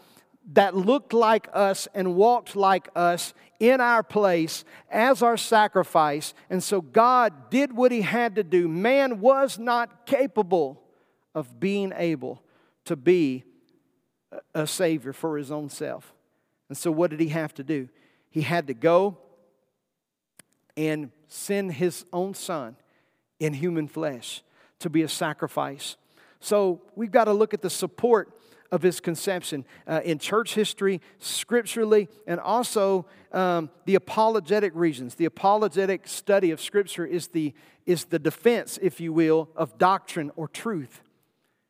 that 0.53 0.75
looked 0.75 1.13
like 1.13 1.49
us 1.53 1.88
and 1.93 2.15
walked 2.15 2.55
like 2.55 2.89
us 2.95 3.33
in 3.60 3.81
our 3.81 4.03
place 4.03 4.63
as 4.89 5.21
our 5.21 5.36
sacrifice. 5.36 6.33
And 6.49 6.63
so 6.63 6.79
God 6.79 7.49
did 7.49 7.73
what 7.73 7.91
He 7.91 8.01
had 8.01 8.36
to 8.36 8.43
do. 8.43 8.67
Man 8.67 9.19
was 9.19 9.60
not 9.60 10.05
capable 10.05 10.81
of 11.36 11.60
being 11.60 11.91
able 11.95 12.41
to 12.86 12.95
be 12.95 13.43
a 14.53 14.65
Savior 14.65 15.13
for 15.13 15.38
His 15.38 15.51
own 15.51 15.69
self. 15.69 16.13
And 16.69 16.77
so 16.77 16.91
what 16.91 17.12
did 17.12 17.19
He 17.19 17.29
have 17.29 17.53
to 17.55 17.63
do? 17.63 17.89
He 18.29 18.41
had 18.41 18.67
to 18.67 18.73
go 18.73 19.17
and 20.77 21.12
send 21.27 21.73
His 21.73 22.05
own 22.13 22.33
Son 22.33 22.77
in 23.39 23.53
human 23.53 23.88
flesh 23.88 24.43
to 24.79 24.89
be 24.89 25.01
a 25.01 25.10
sacrifice. 25.10 25.97
So 26.39 26.81
we've 26.95 27.12
got 27.12 27.25
to 27.25 27.33
look 27.33 27.53
at 27.53 27.62
the 27.62 27.69
support 27.69 28.37
of 28.71 28.82
his 28.82 28.99
conception 28.99 29.65
uh, 29.88 30.01
in 30.03 30.19
church 30.19 30.53
history, 30.56 31.01
scripturally, 31.19 32.10
and 32.25 32.39
also 32.39 33.06
um, 33.32 33.69
the 33.86 33.95
apologetic 33.95 34.71
reasons. 34.75 35.15
The 35.15 35.25
apologetic 35.25 36.08
study 36.08 36.51
of 36.51 36.62
Scripture 36.62 37.06
is 37.06 37.27
the, 37.27 37.53
is 37.86 38.06
the 38.06 38.19
defense, 38.19 38.80
if 38.82 38.99
you 38.99 39.13
will, 39.13 39.49
of 39.56 39.77
doctrine 39.77 40.32
or 40.36 40.47
truth. 40.47 41.01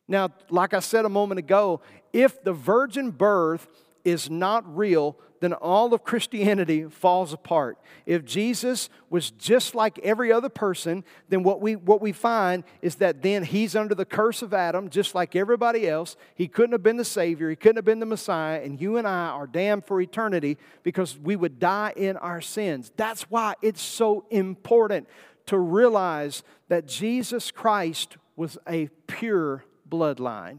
Now, 0.06 0.30
like 0.50 0.72
I 0.74 0.80
said 0.80 1.04
a 1.04 1.10
moment 1.10 1.38
ago, 1.38 1.80
if 2.12 2.42
the 2.42 2.52
virgin 2.52 3.10
birth 3.10 3.68
is 4.08 4.30
not 4.30 4.76
real, 4.76 5.16
then 5.40 5.52
all 5.52 5.94
of 5.94 6.02
Christianity 6.02 6.84
falls 6.84 7.32
apart. 7.32 7.78
If 8.06 8.24
Jesus 8.24 8.88
was 9.10 9.30
just 9.30 9.74
like 9.74 9.98
every 10.00 10.32
other 10.32 10.48
person, 10.48 11.04
then 11.28 11.42
what 11.42 11.60
we, 11.60 11.76
what 11.76 12.00
we 12.00 12.12
find 12.12 12.64
is 12.82 12.96
that 12.96 13.22
then 13.22 13.44
he's 13.44 13.76
under 13.76 13.94
the 13.94 14.04
curse 14.04 14.42
of 14.42 14.52
Adam, 14.52 14.90
just 14.90 15.14
like 15.14 15.36
everybody 15.36 15.88
else. 15.88 16.16
He 16.34 16.48
couldn't 16.48 16.72
have 16.72 16.82
been 16.82 16.96
the 16.96 17.04
Savior, 17.04 17.50
he 17.50 17.56
couldn't 17.56 17.76
have 17.76 17.84
been 17.84 18.00
the 18.00 18.06
Messiah, 18.06 18.60
and 18.62 18.80
you 18.80 18.96
and 18.96 19.06
I 19.06 19.28
are 19.28 19.46
damned 19.46 19.84
for 19.84 20.00
eternity 20.00 20.58
because 20.82 21.18
we 21.18 21.36
would 21.36 21.58
die 21.58 21.92
in 21.96 22.16
our 22.16 22.40
sins. 22.40 22.92
That's 22.96 23.22
why 23.30 23.54
it's 23.62 23.82
so 23.82 24.26
important 24.30 25.08
to 25.46 25.58
realize 25.58 26.42
that 26.68 26.86
Jesus 26.86 27.50
Christ 27.50 28.16
was 28.36 28.58
a 28.68 28.88
pure 29.06 29.64
bloodline. 29.88 30.58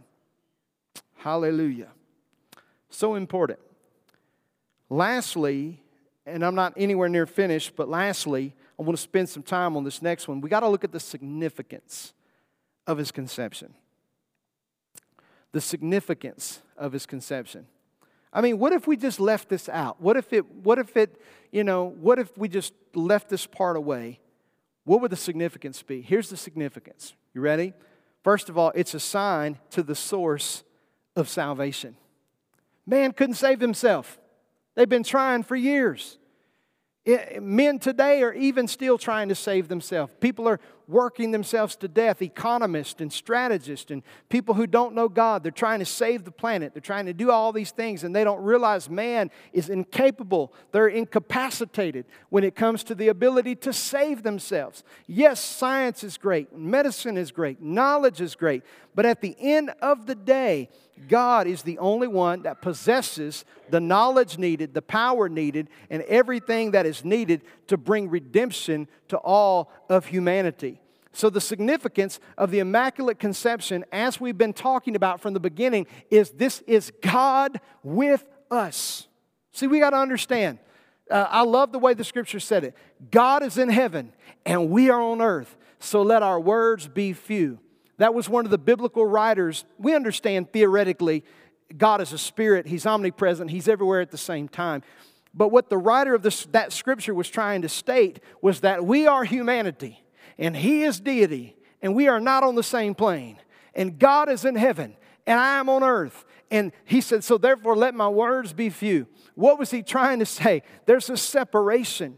Hallelujah. 1.16 1.90
So 2.89 3.15
important. 3.15 3.60
Lastly, 4.89 5.82
and 6.25 6.43
I'm 6.43 6.56
not 6.56 6.73
anywhere 6.78 7.10
near 7.10 7.25
finished, 7.25 7.75
but 7.75 7.89
lastly, 7.89 8.56
I 8.78 8.84
want 8.84 8.97
to 8.97 9.02
spend 9.02 9.30
some 9.30 9.43
time 9.43 9.75
on 9.75 9.84
this 9.84 10.02
next 10.02 10.28
one. 10.28 10.41
We 10.41 10.49
got 10.49 10.62
to 10.62 10.67
look 10.67 10.84
at 10.84 10.91
the 10.91 10.99
significance 10.99 12.13
of 12.88 12.97
his 12.97 13.12
conception. 13.12 13.73
The 15.52 15.62
significance 15.62 16.62
of 16.78 16.93
his 16.93 17.06
conception. 17.06 17.67
I 18.32 18.41
mean, 18.41 18.60
what 18.60 18.73
if 18.73 18.88
we 18.88 18.95
just 18.95 19.19
left 19.19 19.49
this 19.49 19.67
out? 19.69 19.99
What 20.02 20.15
if 20.15 20.32
it, 20.34 20.45
what 20.47 20.78
if 20.78 20.95
it, 20.95 21.19
you 21.52 21.63
know, 21.63 21.86
what 21.99 22.19
if 22.19 22.38
we 22.38 22.47
just 22.47 22.73
left 22.93 23.30
this 23.30 23.45
part 23.45 23.75
away? 23.75 24.19
What 24.84 25.02
would 25.02 25.12
the 25.12 25.17
significance 25.17 25.82
be? 25.82 26.02
Here's 26.02 26.30
the 26.30 26.38
significance. 26.38 27.13
You 27.34 27.41
ready? 27.41 27.73
First 28.23 28.49
of 28.49 28.58
all, 28.58 28.71
it's 28.75 28.93
a 28.93 28.99
sign 28.99 29.58
to 29.71 29.82
the 29.82 29.95
source 29.95 30.63
of 31.15 31.28
salvation. 31.28 31.95
Man 32.89 33.12
couldn't 33.12 33.36
save 33.36 33.60
himself. 33.60 34.17
They've 34.75 34.89
been 34.89 35.04
trying 35.04 35.43
for 35.43 35.56
years. 35.56 36.17
It, 37.06 37.41
men 37.43 37.78
today 37.78 38.23
are 38.23 38.34
even 38.34 38.67
still 38.67 38.97
trying 38.97 39.30
to 39.30 39.36
save 39.36 39.67
themselves. 39.67 40.12
People 40.19 40.47
are 40.47 40.60
working 40.89 41.30
themselves 41.30 41.75
to 41.75 41.88
death, 41.88 42.19
economists 42.19 42.99
and 42.99 43.13
strategists 43.13 43.91
and 43.91 44.02
people 44.28 44.56
who 44.56 44.65
don't 44.65 44.95
know 44.95 45.08
God. 45.08 45.43
They're 45.43 45.52
trying 45.52 45.80
to 45.80 45.86
save 45.86 46.25
the 46.25 46.32
planet. 46.32 46.73
They're 46.73 46.82
trying 46.82 47.06
to 47.06 47.13
do 47.13 47.30
all 47.30 47.54
these 47.54 47.69
things, 47.69 48.04
and 48.04 48.15
they 48.15 48.23
don't 48.23 48.41
realize 48.41 48.89
man 48.89 49.30
is 49.54 49.69
incapable. 49.69 50.52
They're 50.71 50.88
incapacitated 50.88 52.06
when 52.30 52.43
it 52.43 52.56
comes 52.56 52.84
to 52.86 52.95
the 52.95 53.10
ability 53.10 53.56
to 53.58 53.71
save 53.71 54.23
themselves. 54.23 54.84
Yes, 55.06 55.39
science 55.39 56.04
is 56.04 56.17
great, 56.17 56.58
medicine 56.58 57.17
is 57.17 57.32
great, 57.32 57.62
knowledge 57.62 58.19
is 58.19 58.36
great, 58.36 58.63
but 58.95 59.06
at 59.06 59.21
the 59.21 59.36
end 59.39 59.71
of 59.82 60.08
the 60.08 60.15
day, 60.15 60.69
God 61.08 61.47
is 61.47 61.62
the 61.62 61.78
only 61.78 62.08
one 62.08 62.41
that 62.41 62.62
possesses 62.62 63.45
the 63.69 63.80
knowledge 63.80 64.38
needed, 64.38 64.73
the 64.73 64.82
power 64.82 65.30
needed, 65.30 65.69
and 65.89 66.02
everything 66.04 66.71
that 66.71 66.86
is 66.86 67.06
needed 67.06 67.43
to 67.67 67.78
bring 67.78 68.10
redemption 68.10 68.88
to 69.10 69.17
all 69.17 69.72
of 69.89 70.08
humanity. 70.08 70.82
So, 71.12 71.30
the 71.30 71.41
significance 71.41 72.19
of 72.38 72.52
the 72.52 72.60
Immaculate 72.60 73.19
Conception, 73.19 73.84
as 73.91 74.22
we've 74.22 74.38
been 74.38 74.54
talking 74.54 74.95
about 74.95 75.19
from 75.22 75.34
the 75.34 75.39
beginning, 75.39 75.88
is 76.10 76.32
this 76.32 76.62
is 76.62 76.91
God 77.02 77.60
with 77.84 78.26
us. 78.52 79.08
See, 79.52 79.67
we 79.67 79.80
got 79.80 79.89
to 79.89 79.98
understand. 79.98 80.60
Uh, 81.10 81.26
I 81.28 81.41
love 81.41 81.72
the 81.72 81.80
way 81.80 81.95
the 81.95 82.04
scripture 82.04 82.39
said 82.39 82.63
it. 82.63 82.76
God 83.10 83.41
is 83.41 83.58
in 83.58 83.69
heaven 83.69 84.13
and 84.45 84.69
we 84.69 84.89
are 84.89 85.02
on 85.02 85.22
earth, 85.22 85.58
so 85.80 86.04
let 86.04 86.22
our 86.22 86.39
words 86.39 86.88
be 86.88 87.13
few. 87.13 87.60
That 87.98 88.13
was 88.13 88.30
one 88.30 88.45
of 88.45 88.52
the 88.52 88.58
biblical 88.58 89.06
writers. 89.06 89.65
We 89.78 89.95
understand 89.95 90.54
theoretically 90.54 91.24
God 91.78 92.02
is 92.02 92.13
a 92.13 92.17
spirit, 92.17 92.65
He's 92.65 92.86
omnipresent, 92.86 93.52
He's 93.52 93.67
everywhere 93.67 94.02
at 94.02 94.12
the 94.12 94.17
same 94.17 94.48
time. 94.48 94.84
But 95.34 95.50
what 95.50 95.70
the 95.70 95.78
writer 95.78 96.15
of 96.15 96.22
this, 96.22 96.46
that 96.48 96.74
scripture 96.74 97.13
was 97.13 97.30
trying 97.30 97.62
to 97.62 97.70
state 97.70 98.20
was 98.42 98.62
that 98.62 98.86
we 98.86 99.08
are 99.08 99.24
humanity 99.24 100.04
and 100.38 100.56
He 100.56 100.84
is 100.84 101.00
deity 101.00 101.56
and 101.82 101.96
we 101.96 102.08
are 102.08 102.20
not 102.20 102.44
on 102.44 102.56
the 102.56 102.63
same 102.63 102.96
plane. 102.96 103.38
And 103.76 104.00
God 104.00 104.30
is 104.30 104.46
in 104.46 104.56
heaven 104.56 104.96
and 105.28 105.39
I 105.39 105.60
am 105.60 105.70
on 105.70 105.84
earth. 105.84 106.26
And 106.50 106.72
He 106.86 107.02
said, 107.02 107.24
So 107.24 107.38
therefore, 107.38 107.76
let 107.76 107.94
my 107.94 108.08
words 108.08 108.54
be 108.54 108.70
few. 108.70 109.08
What 109.36 109.60
was 109.60 109.70
He 109.70 109.84
trying 109.84 110.20
to 110.20 110.26
say? 110.26 110.63
There's 110.86 111.10
a 111.10 111.18
separation. 111.18 112.18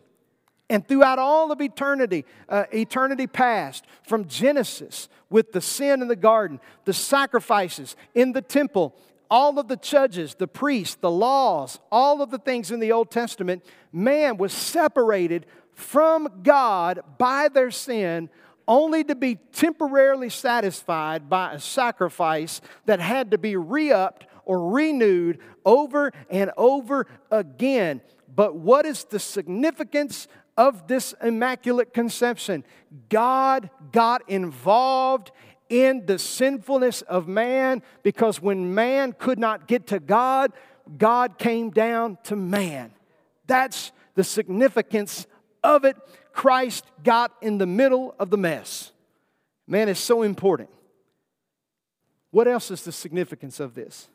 And 0.69 0.88
throughout 0.88 1.19
all 1.19 1.52
of 1.52 1.60
eternity, 1.60 2.26
uh, 2.47 2.63
eternity 2.71 3.28
past, 3.28 3.84
from 4.08 4.30
Genesis 4.30 5.10
with 5.30 5.52
the 5.52 5.60
sin 5.60 6.02
in 6.02 6.08
the 6.08 6.15
garden, 6.15 6.62
the 6.86 6.93
sacrifices 6.93 7.97
in 8.15 8.32
the 8.32 8.41
temple, 8.41 8.95
all 9.32 9.58
of 9.58 9.70
the 9.70 9.78
judges, 9.78 10.36
the 10.36 10.48
priests, 10.48 10.96
the 10.96 11.10
laws, 11.10 11.80
all 11.91 12.22
of 12.22 12.30
the 12.30 12.38
things 12.38 12.70
in 12.70 12.82
the 12.82 12.91
Old 12.91 13.10
Testament, 13.10 13.63
man 13.94 14.38
was 14.38 14.52
separated 14.52 15.46
from 15.74 16.41
God 16.44 17.00
by 17.17 17.48
their 17.48 17.72
sin 17.72 18.30
only 18.67 19.04
to 19.06 19.15
be 19.15 19.36
temporarily 19.54 20.30
satisfied 20.30 21.30
by 21.30 21.54
a 21.54 21.60
sacrifice 21.60 22.62
that 22.86 23.00
had 23.00 23.32
to 23.32 23.38
be 23.38 23.56
re 23.56 23.91
upped 23.91 24.28
or 24.46 24.70
renewed 24.70 25.39
over 25.65 26.12
and 26.30 26.52
over 26.58 27.08
again. 27.32 28.02
But 28.34 28.56
what 28.56 28.86
is 28.86 29.06
the 29.06 29.20
significance 29.20 30.28
of 30.58 30.88
this 30.88 31.13
Immaculate 31.22 31.94
Conception. 31.94 32.63
God 33.10 33.70
got 33.91 34.30
involved 34.30 35.32
in 35.71 36.05
the 36.05 36.19
sinfulness 36.19 37.01
of 37.03 37.27
man 37.27 37.81
because 38.03 38.41
when 38.41 38.75
man 38.75 39.13
could 39.13 39.39
not 39.39 39.67
get 39.67 39.88
to 39.88 39.99
God, 39.99 40.51
God 40.97 41.38
came 41.39 41.69
down 41.69 42.17
to 42.25 42.36
man. 42.36 42.91
That's 43.47 43.93
the 44.13 44.23
significance 44.23 45.25
of 45.63 45.86
it. 45.86 45.95
Christ 46.34 46.86
got 47.03 47.31
in 47.41 47.57
the 47.57 47.65
middle 47.65 48.13
of 48.19 48.29
the 48.29 48.38
mess. 48.38 48.91
Man, 49.65 49.88
is 49.88 49.99
so 49.99 50.21
important. 50.21 50.69
What 52.31 52.47
else 52.47 52.69
is 52.69 52.84
the 52.84 52.91
significance 52.91 53.60
of 53.62 53.73
this? 53.73 54.10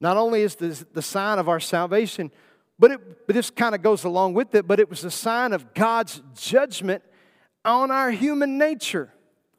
Not 0.00 0.16
only 0.16 0.42
is 0.42 0.56
this 0.56 0.84
the 0.92 1.02
sign 1.02 1.38
of 1.38 1.48
our 1.48 1.60
salvation, 1.60 2.32
but, 2.76 2.90
it, 2.90 3.26
but 3.28 3.34
this 3.34 3.50
kind 3.50 3.74
of 3.74 3.82
goes 3.82 4.02
along 4.02 4.34
with 4.34 4.52
it, 4.56 4.66
but 4.66 4.80
it 4.80 4.90
was 4.90 5.04
a 5.04 5.10
sign 5.10 5.52
of 5.52 5.74
God's 5.74 6.20
judgment 6.34 7.04
on 7.64 7.92
our 7.92 8.10
human 8.10 8.58
nature. 8.58 9.12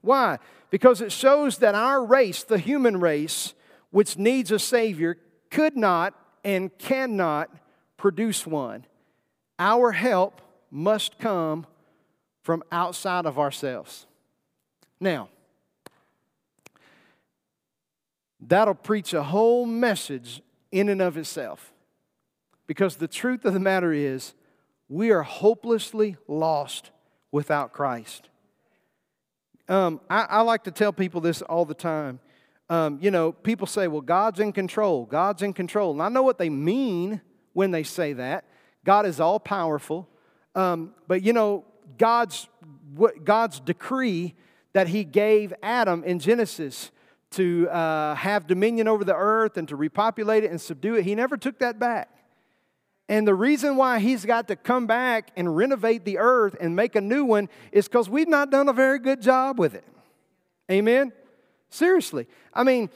Why? 0.03 0.37
Because 0.69 0.99
it 1.01 1.11
shows 1.11 1.59
that 1.59 1.75
our 1.75 2.05
race, 2.05 2.43
the 2.43 2.57
human 2.57 2.99
race, 2.99 3.53
which 3.89 4.17
needs 4.17 4.51
a 4.51 4.59
Savior, 4.59 5.17
could 5.49 5.77
not 5.77 6.13
and 6.43 6.77
cannot 6.77 7.49
produce 7.95 8.45
one. 8.45 8.85
Our 9.57 9.93
help 9.93 10.41
must 10.69 11.17
come 11.19 11.65
from 12.41 12.63
outside 12.69 13.25
of 13.25 13.39
ourselves. 13.39 14.05
Now, 14.99 15.29
that'll 18.41 18.73
preach 18.73 19.13
a 19.13 19.23
whole 19.23 19.65
message 19.65 20.41
in 20.69 20.89
and 20.89 21.01
of 21.01 21.15
itself. 21.15 21.71
Because 22.67 22.97
the 22.97 23.07
truth 23.07 23.45
of 23.45 23.53
the 23.53 23.59
matter 23.59 23.93
is, 23.93 24.33
we 24.89 25.11
are 25.11 25.23
hopelessly 25.23 26.17
lost 26.27 26.91
without 27.31 27.71
Christ. 27.71 28.27
Um, 29.69 30.01
I, 30.09 30.23
I, 30.23 30.41
like 30.41 30.65
to 30.65 30.71
tell 30.71 30.91
people 30.91 31.21
this 31.21 31.41
all 31.41 31.63
the 31.63 31.73
time. 31.73 32.19
Um, 32.69 32.99
you 33.01 33.11
know, 33.11 33.31
people 33.31 33.65
say, 33.65 33.87
well, 33.87 34.01
God's 34.01 34.39
in 34.39 34.51
control. 34.51 35.05
God's 35.05 35.41
in 35.41 35.53
control. 35.53 35.91
And 35.91 36.01
I 36.01 36.09
know 36.09 36.23
what 36.23 36.37
they 36.37 36.49
mean 36.49 37.21
when 37.53 37.71
they 37.71 37.83
say 37.83 38.13
that. 38.13 38.45
God 38.83 39.05
is 39.05 39.19
all 39.19 39.39
powerful. 39.39 40.09
Um, 40.55 40.93
but, 41.07 41.23
you 41.23 41.31
know, 41.31 41.65
God's, 41.97 42.47
what, 42.93 43.23
God's 43.23 43.59
decree 43.59 44.35
that 44.73 44.87
He 44.87 45.03
gave 45.03 45.53
Adam 45.63 46.03
in 46.03 46.19
Genesis 46.19 46.91
to 47.31 47.69
uh, 47.69 48.15
have 48.15 48.47
dominion 48.47 48.87
over 48.87 49.03
the 49.03 49.15
earth 49.15 49.57
and 49.57 49.67
to 49.69 49.75
repopulate 49.75 50.43
it 50.43 50.51
and 50.51 50.59
subdue 50.59 50.95
it, 50.95 51.03
He 51.05 51.15
never 51.15 51.37
took 51.37 51.59
that 51.59 51.79
back. 51.79 52.12
And 53.09 53.27
the 53.27 53.35
reason 53.35 53.75
why 53.75 53.99
he's 53.99 54.25
got 54.25 54.47
to 54.47 54.55
come 54.55 54.87
back 54.87 55.31
and 55.35 55.55
renovate 55.55 56.05
the 56.05 56.19
earth 56.19 56.55
and 56.59 56.75
make 56.75 56.95
a 56.95 57.01
new 57.01 57.25
one 57.25 57.49
is 57.71 57.87
because 57.87 58.09
we've 58.09 58.29
not 58.29 58.49
done 58.49 58.69
a 58.69 58.73
very 58.73 58.99
good 58.99 59.21
job 59.21 59.59
with 59.59 59.75
it. 59.75 59.83
Amen? 60.71 61.11
Seriously. 61.69 62.27
I 62.53 62.63
mean, 62.63 62.89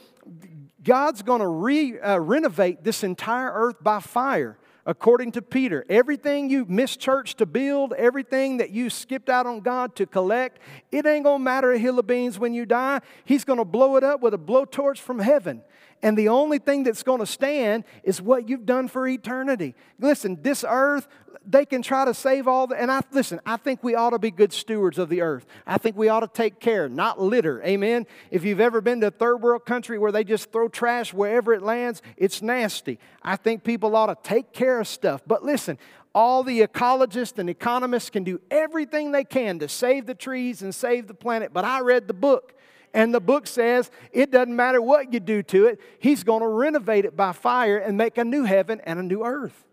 God's 0.82 1.22
going 1.22 1.40
to 1.40 1.46
re, 1.46 1.98
uh, 1.98 2.18
renovate 2.18 2.84
this 2.84 3.04
entire 3.04 3.52
earth 3.52 3.76
by 3.82 4.00
fire, 4.00 4.56
according 4.86 5.32
to 5.32 5.42
Peter. 5.42 5.84
Everything 5.90 6.48
you 6.48 6.64
missed 6.64 7.00
church 7.00 7.34
to 7.36 7.46
build, 7.46 7.92
everything 7.92 8.56
that 8.58 8.70
you 8.70 8.88
skipped 8.88 9.28
out 9.28 9.46
on 9.46 9.60
God 9.60 9.94
to 9.96 10.06
collect, 10.06 10.60
it 10.90 11.04
ain't 11.04 11.24
going 11.24 11.40
to 11.40 11.44
matter 11.44 11.72
a 11.72 11.78
hill 11.78 11.98
of 11.98 12.06
beans 12.06 12.38
when 12.38 12.54
you 12.54 12.64
die. 12.64 13.00
He's 13.26 13.44
going 13.44 13.58
to 13.58 13.64
blow 13.64 13.96
it 13.96 14.04
up 14.04 14.22
with 14.22 14.32
a 14.32 14.38
blowtorch 14.38 14.98
from 14.98 15.18
heaven. 15.18 15.62
And 16.02 16.16
the 16.16 16.28
only 16.28 16.58
thing 16.58 16.84
that's 16.84 17.02
going 17.02 17.18
to 17.20 17.26
stand 17.26 17.84
is 18.04 18.22
what 18.22 18.48
you've 18.48 18.66
done 18.66 18.88
for 18.88 19.06
eternity. 19.08 19.74
Listen, 19.98 20.38
this 20.42 20.64
earth, 20.66 21.08
they 21.44 21.64
can 21.64 21.82
try 21.82 22.04
to 22.04 22.14
save 22.14 22.46
all 22.46 22.68
the, 22.68 22.80
and 22.80 22.92
I 22.92 23.00
listen, 23.10 23.40
I 23.44 23.56
think 23.56 23.82
we 23.82 23.94
ought 23.94 24.10
to 24.10 24.18
be 24.18 24.30
good 24.30 24.52
stewards 24.52 24.98
of 24.98 25.08
the 25.08 25.22
earth. 25.22 25.44
I 25.66 25.78
think 25.78 25.96
we 25.96 26.08
ought 26.08 26.20
to 26.20 26.28
take 26.28 26.60
care, 26.60 26.88
not 26.88 27.20
litter. 27.20 27.62
Amen. 27.64 28.06
If 28.30 28.44
you've 28.44 28.60
ever 28.60 28.80
been 28.80 29.00
to 29.00 29.08
a 29.08 29.10
third 29.10 29.38
world 29.38 29.66
country 29.66 29.98
where 29.98 30.12
they 30.12 30.24
just 30.24 30.52
throw 30.52 30.68
trash 30.68 31.12
wherever 31.12 31.52
it 31.52 31.62
lands, 31.62 32.00
it's 32.16 32.42
nasty. 32.42 32.98
I 33.22 33.36
think 33.36 33.64
people 33.64 33.96
ought 33.96 34.06
to 34.06 34.28
take 34.28 34.52
care 34.52 34.80
of 34.80 34.86
stuff. 34.86 35.22
But 35.26 35.42
listen, 35.42 35.78
all 36.14 36.42
the 36.42 36.60
ecologists 36.60 37.38
and 37.38 37.50
economists 37.50 38.10
can 38.10 38.24
do 38.24 38.40
everything 38.50 39.12
they 39.12 39.24
can 39.24 39.58
to 39.58 39.68
save 39.68 40.06
the 40.06 40.14
trees 40.14 40.62
and 40.62 40.74
save 40.74 41.06
the 41.06 41.14
planet, 41.14 41.52
but 41.52 41.64
I 41.64 41.80
read 41.80 42.08
the 42.08 42.14
book 42.14 42.54
and 42.94 43.14
the 43.14 43.20
book 43.20 43.46
says 43.46 43.90
it 44.12 44.30
doesn't 44.30 44.54
matter 44.54 44.80
what 44.80 45.12
you 45.12 45.20
do 45.20 45.42
to 45.44 45.66
it, 45.66 45.80
He's 45.98 46.24
going 46.24 46.40
to 46.40 46.48
renovate 46.48 47.04
it 47.04 47.16
by 47.16 47.32
fire 47.32 47.78
and 47.78 47.96
make 47.96 48.18
a 48.18 48.24
new 48.24 48.44
heaven 48.44 48.80
and 48.84 48.98
a 48.98 49.02
new 49.02 49.24
earth. 49.24 49.64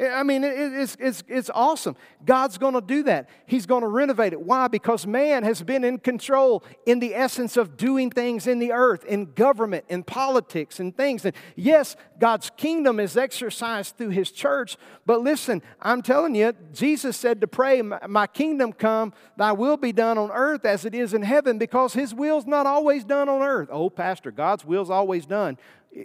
I 0.00 0.22
mean, 0.22 0.44
it's, 0.44 0.96
it's, 0.98 1.22
it's 1.28 1.50
awesome. 1.52 1.94
God's 2.24 2.56
going 2.56 2.72
to 2.72 2.80
do 2.80 3.02
that. 3.02 3.28
He's 3.44 3.66
going 3.66 3.82
to 3.82 3.88
renovate 3.88 4.32
it. 4.32 4.40
Why? 4.40 4.66
Because 4.68 5.06
man 5.06 5.42
has 5.42 5.62
been 5.62 5.84
in 5.84 5.98
control 5.98 6.64
in 6.86 7.00
the 7.00 7.14
essence 7.14 7.58
of 7.58 7.76
doing 7.76 8.10
things 8.10 8.46
in 8.46 8.60
the 8.60 8.72
earth, 8.72 9.04
in 9.04 9.32
government, 9.32 9.84
in 9.88 10.02
politics, 10.02 10.80
and 10.80 10.96
things. 10.96 11.26
And 11.26 11.34
yes, 11.54 11.96
God's 12.18 12.50
kingdom 12.56 12.98
is 12.98 13.16
exercised 13.16 13.98
through 13.98 14.10
his 14.10 14.30
church. 14.30 14.78
But 15.04 15.20
listen, 15.20 15.60
I'm 15.82 16.00
telling 16.00 16.34
you, 16.34 16.54
Jesus 16.72 17.16
said 17.16 17.42
to 17.42 17.46
pray, 17.46 17.82
My 17.82 18.26
kingdom 18.26 18.72
come, 18.72 19.12
thy 19.36 19.52
will 19.52 19.76
be 19.76 19.92
done 19.92 20.16
on 20.16 20.30
earth 20.30 20.64
as 20.64 20.86
it 20.86 20.94
is 20.94 21.12
in 21.12 21.22
heaven, 21.22 21.58
because 21.58 21.92
his 21.92 22.14
will's 22.14 22.46
not 22.46 22.66
always 22.66 23.04
done 23.04 23.28
on 23.28 23.42
earth. 23.42 23.68
Oh, 23.70 23.90
Pastor, 23.90 24.30
God's 24.30 24.64
will's 24.64 24.90
always 24.90 25.26
done. 25.26 25.58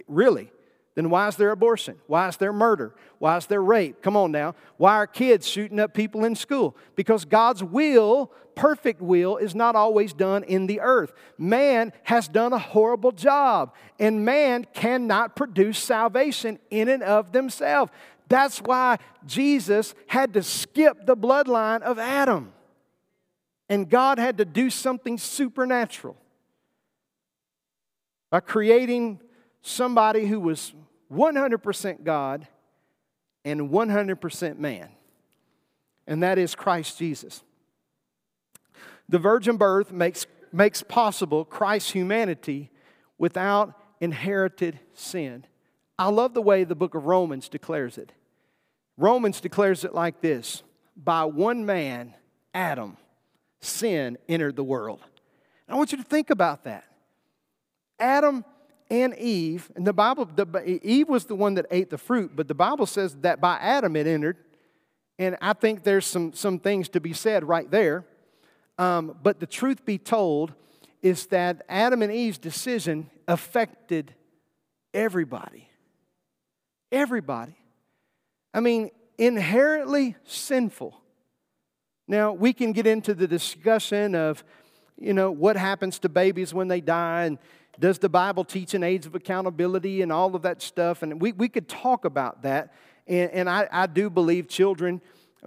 Really? 0.06 0.50
Then 0.96 1.10
why 1.10 1.28
is 1.28 1.36
there 1.36 1.50
abortion? 1.50 1.98
Why 2.06 2.26
is 2.26 2.38
there 2.38 2.54
murder? 2.54 2.94
Why 3.18 3.36
is 3.36 3.46
there 3.46 3.62
rape? 3.62 4.00
Come 4.00 4.16
on 4.16 4.32
now. 4.32 4.54
Why 4.78 4.94
are 4.94 5.06
kids 5.06 5.46
shooting 5.46 5.78
up 5.78 5.92
people 5.92 6.24
in 6.24 6.34
school? 6.34 6.74
Because 6.96 7.26
God's 7.26 7.62
will, 7.62 8.32
perfect 8.54 9.02
will, 9.02 9.36
is 9.36 9.54
not 9.54 9.76
always 9.76 10.14
done 10.14 10.42
in 10.42 10.66
the 10.66 10.80
earth. 10.80 11.12
Man 11.36 11.92
has 12.04 12.28
done 12.28 12.54
a 12.54 12.58
horrible 12.58 13.12
job, 13.12 13.74
and 13.98 14.24
man 14.24 14.66
cannot 14.72 15.36
produce 15.36 15.78
salvation 15.78 16.58
in 16.70 16.88
and 16.88 17.02
of 17.02 17.30
themselves. 17.30 17.92
That's 18.28 18.60
why 18.60 18.96
Jesus 19.26 19.94
had 20.06 20.32
to 20.32 20.42
skip 20.42 21.04
the 21.04 21.16
bloodline 21.16 21.82
of 21.82 21.98
Adam. 21.98 22.54
And 23.68 23.90
God 23.90 24.18
had 24.18 24.38
to 24.38 24.46
do 24.46 24.70
something 24.70 25.18
supernatural 25.18 26.16
by 28.30 28.40
creating 28.40 29.20
somebody 29.60 30.26
who 30.26 30.40
was 30.40 30.72
100% 31.12 32.04
God 32.04 32.46
and 33.44 33.70
100% 33.70 34.58
man, 34.58 34.88
and 36.06 36.22
that 36.22 36.38
is 36.38 36.54
Christ 36.54 36.98
Jesus. 36.98 37.42
The 39.08 39.18
virgin 39.18 39.56
birth 39.56 39.92
makes, 39.92 40.26
makes 40.52 40.82
possible 40.82 41.44
Christ's 41.44 41.92
humanity 41.92 42.70
without 43.18 43.74
inherited 44.00 44.80
sin. 44.94 45.44
I 45.98 46.08
love 46.08 46.34
the 46.34 46.42
way 46.42 46.64
the 46.64 46.74
book 46.74 46.94
of 46.94 47.06
Romans 47.06 47.48
declares 47.48 47.98
it. 47.98 48.12
Romans 48.96 49.40
declares 49.40 49.84
it 49.84 49.94
like 49.94 50.20
this 50.20 50.62
By 50.96 51.24
one 51.24 51.64
man, 51.64 52.14
Adam, 52.52 52.96
sin 53.60 54.18
entered 54.28 54.56
the 54.56 54.64
world. 54.64 55.00
I 55.68 55.74
want 55.74 55.92
you 55.92 55.98
to 55.98 56.04
think 56.04 56.30
about 56.30 56.64
that. 56.64 56.84
Adam 57.98 58.44
and 58.90 59.14
Eve, 59.16 59.70
and 59.74 59.86
the 59.86 59.92
Bible, 59.92 60.26
the, 60.26 60.80
Eve 60.82 61.08
was 61.08 61.24
the 61.24 61.34
one 61.34 61.54
that 61.54 61.66
ate 61.70 61.90
the 61.90 61.98
fruit, 61.98 62.32
but 62.34 62.48
the 62.48 62.54
Bible 62.54 62.86
says 62.86 63.16
that 63.16 63.40
by 63.40 63.56
Adam 63.56 63.96
it 63.96 64.06
entered. 64.06 64.36
And 65.18 65.36
I 65.40 65.54
think 65.54 65.82
there's 65.82 66.06
some, 66.06 66.32
some 66.32 66.58
things 66.58 66.88
to 66.90 67.00
be 67.00 67.12
said 67.12 67.42
right 67.44 67.70
there. 67.70 68.04
Um, 68.78 69.16
but 69.22 69.40
the 69.40 69.46
truth 69.46 69.84
be 69.84 69.98
told 69.98 70.54
is 71.02 71.26
that 71.26 71.64
Adam 71.68 72.02
and 72.02 72.12
Eve's 72.12 72.38
decision 72.38 73.10
affected 73.26 74.14
everybody. 74.92 75.68
Everybody. 76.92 77.56
I 78.52 78.60
mean, 78.60 78.90
inherently 79.18 80.16
sinful. 80.24 81.00
Now, 82.06 82.32
we 82.32 82.52
can 82.52 82.72
get 82.72 82.86
into 82.86 83.14
the 83.14 83.26
discussion 83.26 84.14
of, 84.14 84.44
you 84.98 85.12
know, 85.12 85.30
what 85.30 85.56
happens 85.56 85.98
to 86.00 86.08
babies 86.08 86.54
when 86.54 86.68
they 86.68 86.80
die 86.80 87.24
and 87.24 87.38
does 87.78 87.98
the 87.98 88.08
Bible 88.08 88.44
teach 88.44 88.74
an 88.74 88.82
age 88.82 89.06
of 89.06 89.14
accountability 89.14 90.02
and 90.02 90.10
all 90.10 90.34
of 90.34 90.42
that 90.42 90.62
stuff? 90.62 91.02
And 91.02 91.20
we, 91.20 91.32
we 91.32 91.48
could 91.48 91.68
talk 91.68 92.04
about 92.04 92.42
that. 92.42 92.72
And, 93.06 93.30
and 93.30 93.50
I, 93.50 93.68
I 93.70 93.86
do 93.86 94.10
believe 94.10 94.48
children, 94.48 95.00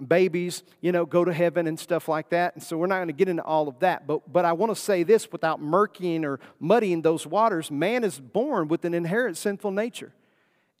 babies, 0.06 0.62
you 0.80 0.92
know, 0.92 1.04
go 1.04 1.24
to 1.24 1.32
heaven 1.32 1.66
and 1.66 1.78
stuff 1.78 2.08
like 2.08 2.30
that. 2.30 2.54
And 2.54 2.62
so 2.62 2.76
we're 2.76 2.86
not 2.86 2.96
going 2.96 3.08
to 3.08 3.14
get 3.14 3.28
into 3.28 3.42
all 3.42 3.68
of 3.68 3.78
that. 3.80 4.06
But, 4.06 4.32
but 4.32 4.44
I 4.44 4.52
want 4.52 4.74
to 4.74 4.80
say 4.80 5.02
this 5.02 5.30
without 5.30 5.60
murkying 5.60 6.24
or 6.24 6.40
muddying 6.58 7.02
those 7.02 7.26
waters 7.26 7.70
man 7.70 8.04
is 8.04 8.18
born 8.18 8.68
with 8.68 8.84
an 8.84 8.94
inherent 8.94 9.36
sinful 9.36 9.72
nature. 9.72 10.12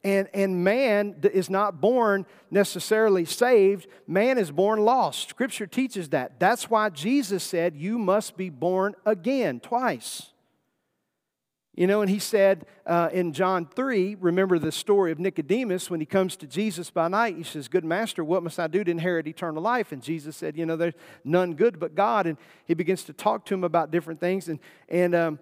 And, 0.02 0.28
and 0.32 0.64
man 0.64 1.16
is 1.24 1.50
not 1.50 1.78
born 1.80 2.24
necessarily 2.50 3.26
saved, 3.26 3.86
man 4.06 4.38
is 4.38 4.50
born 4.50 4.80
lost. 4.80 5.28
Scripture 5.28 5.66
teaches 5.66 6.08
that. 6.10 6.40
That's 6.40 6.70
why 6.70 6.88
Jesus 6.88 7.44
said, 7.44 7.76
You 7.76 7.98
must 7.98 8.36
be 8.36 8.48
born 8.48 8.94
again, 9.04 9.60
twice. 9.60 10.29
You 11.80 11.86
know, 11.86 12.02
and 12.02 12.10
he 12.10 12.18
said 12.18 12.66
uh, 12.84 13.08
in 13.10 13.32
John 13.32 13.64
3, 13.64 14.18
remember 14.20 14.58
the 14.58 14.70
story 14.70 15.12
of 15.12 15.18
Nicodemus 15.18 15.88
when 15.88 15.98
he 15.98 16.04
comes 16.04 16.36
to 16.36 16.46
Jesus 16.46 16.90
by 16.90 17.08
night. 17.08 17.38
He 17.38 17.42
says, 17.42 17.68
Good 17.68 17.86
master, 17.86 18.22
what 18.22 18.42
must 18.42 18.60
I 18.60 18.66
do 18.66 18.84
to 18.84 18.90
inherit 18.90 19.26
eternal 19.26 19.62
life? 19.62 19.90
And 19.90 20.02
Jesus 20.02 20.36
said, 20.36 20.58
You 20.58 20.66
know, 20.66 20.76
there's 20.76 20.92
none 21.24 21.54
good 21.54 21.80
but 21.80 21.94
God. 21.94 22.26
And 22.26 22.36
he 22.66 22.74
begins 22.74 23.04
to 23.04 23.14
talk 23.14 23.46
to 23.46 23.54
him 23.54 23.64
about 23.64 23.90
different 23.90 24.20
things. 24.20 24.50
And, 24.50 24.58
and 24.90 25.14
um, 25.14 25.38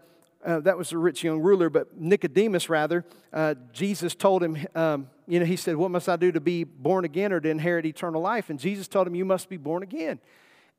uh, 0.46 0.60
that 0.60 0.78
was 0.78 0.92
a 0.92 0.98
rich 0.98 1.24
young 1.24 1.40
ruler, 1.40 1.68
but 1.68 2.00
Nicodemus, 2.00 2.68
rather, 2.68 3.04
uh, 3.32 3.56
Jesus 3.72 4.14
told 4.14 4.40
him, 4.40 4.64
um, 4.76 5.10
you 5.26 5.40
know, 5.40 5.44
he 5.44 5.56
said, 5.56 5.74
What 5.74 5.90
must 5.90 6.08
I 6.08 6.14
do 6.14 6.30
to 6.30 6.40
be 6.40 6.62
born 6.62 7.04
again 7.04 7.32
or 7.32 7.40
to 7.40 7.48
inherit 7.48 7.84
eternal 7.84 8.20
life? 8.20 8.48
And 8.48 8.60
Jesus 8.60 8.86
told 8.86 9.08
him, 9.08 9.16
You 9.16 9.24
must 9.24 9.48
be 9.48 9.56
born 9.56 9.82
again. 9.82 10.20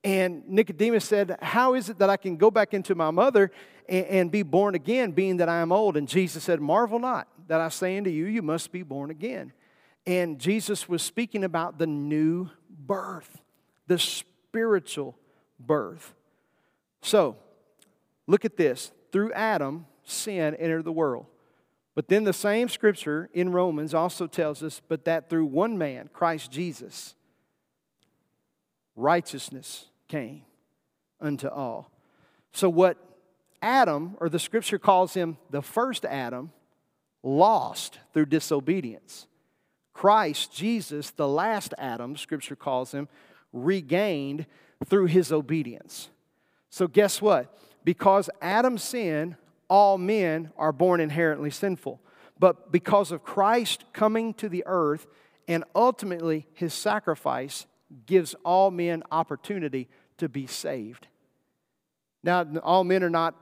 And 0.04 0.48
Nicodemus 0.48 1.06
said, 1.06 1.38
How 1.42 1.74
is 1.74 1.90
it 1.90 2.00
that 2.00 2.10
I 2.10 2.18
can 2.18 2.38
go 2.38 2.50
back 2.50 2.74
into 2.74 2.96
my 2.96 3.12
mother 3.12 3.52
and, 3.88 4.06
and 4.06 4.32
be 4.32 4.44
born 4.44 4.76
again, 4.76 5.12
being 5.12 5.38
that 5.38 5.50
I 5.50 5.60
am 5.60 5.72
old? 5.72 5.98
And 5.98 6.08
Jesus 6.08 6.44
said, 6.44 6.62
Marvel 6.62 7.00
not 7.00 7.28
that 7.48 7.60
I 7.60 7.70
say 7.70 7.98
unto 7.98 8.10
you, 8.10 8.26
You 8.26 8.42
must 8.42 8.72
be 8.72 8.84
born 8.84 9.10
again. 9.12 9.52
And 10.06 10.40
Jesus 10.40 10.88
was 10.88 11.04
speaking 11.04 11.44
about 11.44 11.78
the 11.78 11.88
new 11.88 12.50
birth, 12.70 13.42
the 13.88 14.00
spiritual 14.00 15.18
birth. 15.60 16.16
So, 17.02 17.36
look 18.28 18.46
at 18.46 18.58
this 18.58 18.92
through 19.12 19.34
Adam, 19.34 19.86
sin 20.04 20.56
entered 20.56 20.86
the 20.86 20.92
world. 20.92 21.26
But 21.96 22.08
then 22.08 22.24
the 22.24 22.34
same 22.34 22.70
scripture 22.70 23.30
in 23.34 23.52
Romans 23.52 23.94
also 23.94 24.26
tells 24.26 24.64
us, 24.64 24.82
but 24.88 25.06
that 25.06 25.30
through 25.30 25.46
one 25.46 25.78
man, 25.78 26.10
Christ 26.14 26.50
Jesus, 26.52 27.16
righteousness 29.00 29.86
came 30.08 30.44
unto 31.22 31.48
all. 31.48 31.92
So, 32.52 32.70
what 32.70 32.98
Adam, 33.62 34.16
or 34.20 34.30
the 34.30 34.40
scripture 34.40 34.80
calls 34.80 35.14
him 35.14 35.38
the 35.50 35.62
first 35.62 36.06
Adam, 36.06 36.52
lost 37.24 38.00
through 38.14 38.28
disobedience. 38.28 39.28
Christ, 39.94 40.54
Jesus, 40.54 41.12
the 41.12 41.28
last 41.28 41.74
Adam, 41.78 42.16
scripture 42.16 42.56
calls 42.56 42.94
him, 42.94 43.10
regained 43.52 44.46
through 44.86 45.08
his 45.08 45.32
obedience. 45.32 46.10
So, 46.70 46.88
guess 46.88 47.22
what? 47.22 47.54
because 47.84 48.30
Adam 48.42 48.78
sinned, 48.78 49.36
all 49.70 49.98
men 49.98 50.52
are 50.58 50.72
born 50.72 51.00
inherently 51.00 51.50
sinful. 51.50 52.00
But 52.38 52.72
because 52.72 53.12
of 53.12 53.24
Christ 53.24 53.84
coming 53.94 54.34
to 54.36 54.50
the 54.50 54.64
earth 54.66 55.08
and 55.48 55.64
ultimately 55.76 56.48
his 56.54 56.74
sacrifice 56.74 57.66
gives 58.06 58.36
all 58.46 58.72
men 58.72 59.04
opportunity 59.12 59.88
to 60.18 60.30
be 60.30 60.48
saved. 60.48 61.08
Now, 62.24 62.46
all 62.64 62.84
men 62.84 63.04
are 63.04 63.10
not 63.10 63.36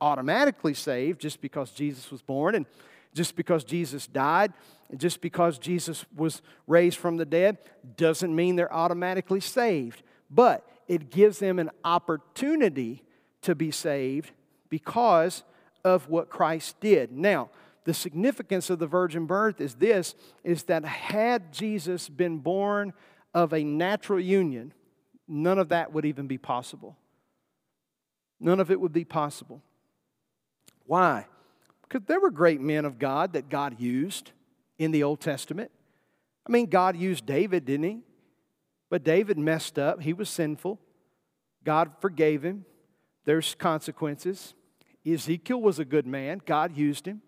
automatically 0.00 0.74
saved 0.74 1.20
just 1.20 1.40
because 1.40 1.70
Jesus 1.70 2.10
was 2.10 2.22
born 2.22 2.54
and 2.54 2.66
just 3.14 3.36
because 3.36 3.62
Jesus 3.62 4.06
died, 4.06 4.54
and 4.88 4.98
just 4.98 5.20
because 5.20 5.58
Jesus 5.58 6.06
was 6.16 6.40
raised 6.66 6.96
from 6.96 7.18
the 7.18 7.26
dead, 7.26 7.58
doesn't 7.96 8.34
mean 8.34 8.56
they're 8.56 8.72
automatically 8.72 9.40
saved. 9.40 10.02
But 10.30 10.66
it 10.88 11.10
gives 11.10 11.38
them 11.38 11.58
an 11.58 11.70
opportunity 11.84 13.02
to 13.42 13.54
be 13.54 13.70
saved 13.70 14.30
because 14.70 15.42
of 15.84 16.08
what 16.08 16.30
Christ 16.30 16.80
did. 16.80 17.12
Now, 17.12 17.50
the 17.84 17.92
significance 17.92 18.70
of 18.70 18.78
the 18.78 18.86
virgin 18.86 19.26
birth 19.26 19.60
is 19.60 19.74
this 19.74 20.14
is 20.44 20.62
that 20.64 20.84
had 20.84 21.52
Jesus 21.52 22.08
been 22.08 22.38
born 22.38 22.92
of 23.34 23.52
a 23.52 23.64
natural 23.64 24.20
union, 24.20 24.72
none 25.26 25.58
of 25.58 25.70
that 25.70 25.92
would 25.92 26.04
even 26.04 26.26
be 26.26 26.38
possible. 26.38 26.96
None 28.40 28.60
of 28.60 28.70
it 28.70 28.80
would 28.80 28.92
be 28.92 29.04
possible. 29.04 29.62
Why? 30.84 31.26
Because 31.82 32.06
there 32.06 32.20
were 32.20 32.30
great 32.30 32.60
men 32.60 32.84
of 32.84 32.98
God 32.98 33.34
that 33.34 33.48
God 33.48 33.80
used 33.80 34.32
in 34.78 34.90
the 34.90 35.02
Old 35.04 35.20
Testament. 35.20 35.70
I 36.46 36.50
mean, 36.50 36.66
God 36.66 36.96
used 36.96 37.24
David, 37.24 37.64
didn't 37.64 37.84
he? 37.84 38.00
But 38.90 39.04
David 39.04 39.38
messed 39.38 39.78
up. 39.78 40.02
He 40.02 40.12
was 40.12 40.28
sinful. 40.28 40.78
God 41.64 41.92
forgave 42.00 42.42
him. 42.42 42.64
There's 43.24 43.54
consequences. 43.54 44.54
Ezekiel 45.06 45.60
was 45.60 45.78
a 45.78 45.84
good 45.84 46.06
man, 46.06 46.40
God 46.44 46.76
used 46.76 47.06
him. 47.06 47.22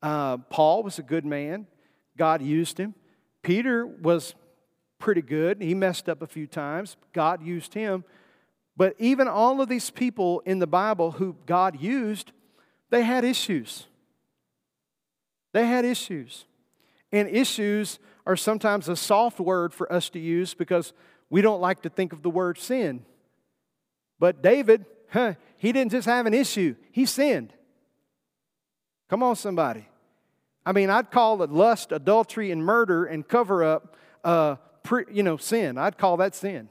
Uh, 0.00 0.38
Paul 0.38 0.82
was 0.82 0.98
a 0.98 1.02
good 1.02 1.24
man, 1.24 1.66
God 2.16 2.42
used 2.42 2.78
him. 2.78 2.94
Peter 3.42 3.86
was 3.86 4.34
pretty 5.02 5.20
good. 5.20 5.60
He 5.60 5.74
messed 5.74 6.08
up 6.08 6.22
a 6.22 6.26
few 6.26 6.46
times, 6.46 6.96
God 7.12 7.42
used 7.42 7.74
him. 7.74 8.04
But 8.76 8.94
even 8.98 9.28
all 9.28 9.60
of 9.60 9.68
these 9.68 9.90
people 9.90 10.40
in 10.46 10.58
the 10.58 10.66
Bible 10.66 11.10
who 11.12 11.36
God 11.44 11.78
used, 11.78 12.32
they 12.88 13.02
had 13.02 13.22
issues. 13.22 13.86
They 15.52 15.66
had 15.66 15.84
issues. 15.84 16.46
And 17.10 17.28
issues 17.28 17.98
are 18.24 18.36
sometimes 18.36 18.88
a 18.88 18.96
soft 18.96 19.38
word 19.38 19.74
for 19.74 19.92
us 19.92 20.08
to 20.10 20.18
use 20.18 20.54
because 20.54 20.94
we 21.28 21.42
don't 21.42 21.60
like 21.60 21.82
to 21.82 21.90
think 21.90 22.14
of 22.14 22.22
the 22.22 22.30
word 22.30 22.56
sin. 22.56 23.04
But 24.18 24.42
David 24.42 24.86
huh, 25.12 25.34
he 25.58 25.72
didn't 25.72 25.92
just 25.92 26.06
have 26.06 26.26
an 26.26 26.34
issue, 26.34 26.74
he 26.90 27.06
sinned. 27.06 27.52
Come 29.08 29.22
on, 29.22 29.36
somebody. 29.36 29.86
I 30.64 30.72
mean, 30.72 30.90
I'd 30.90 31.10
call 31.10 31.42
it 31.42 31.50
lust, 31.50 31.92
adultery, 31.92 32.50
and 32.50 32.64
murder 32.64 33.04
and 33.04 33.26
cover 33.26 33.62
up, 33.62 33.96
uh, 34.24 34.56
you 35.10 35.22
know, 35.22 35.36
sin. 35.36 35.78
I'd 35.78 35.98
call 35.98 36.16
that 36.18 36.34
sin. 36.34 36.68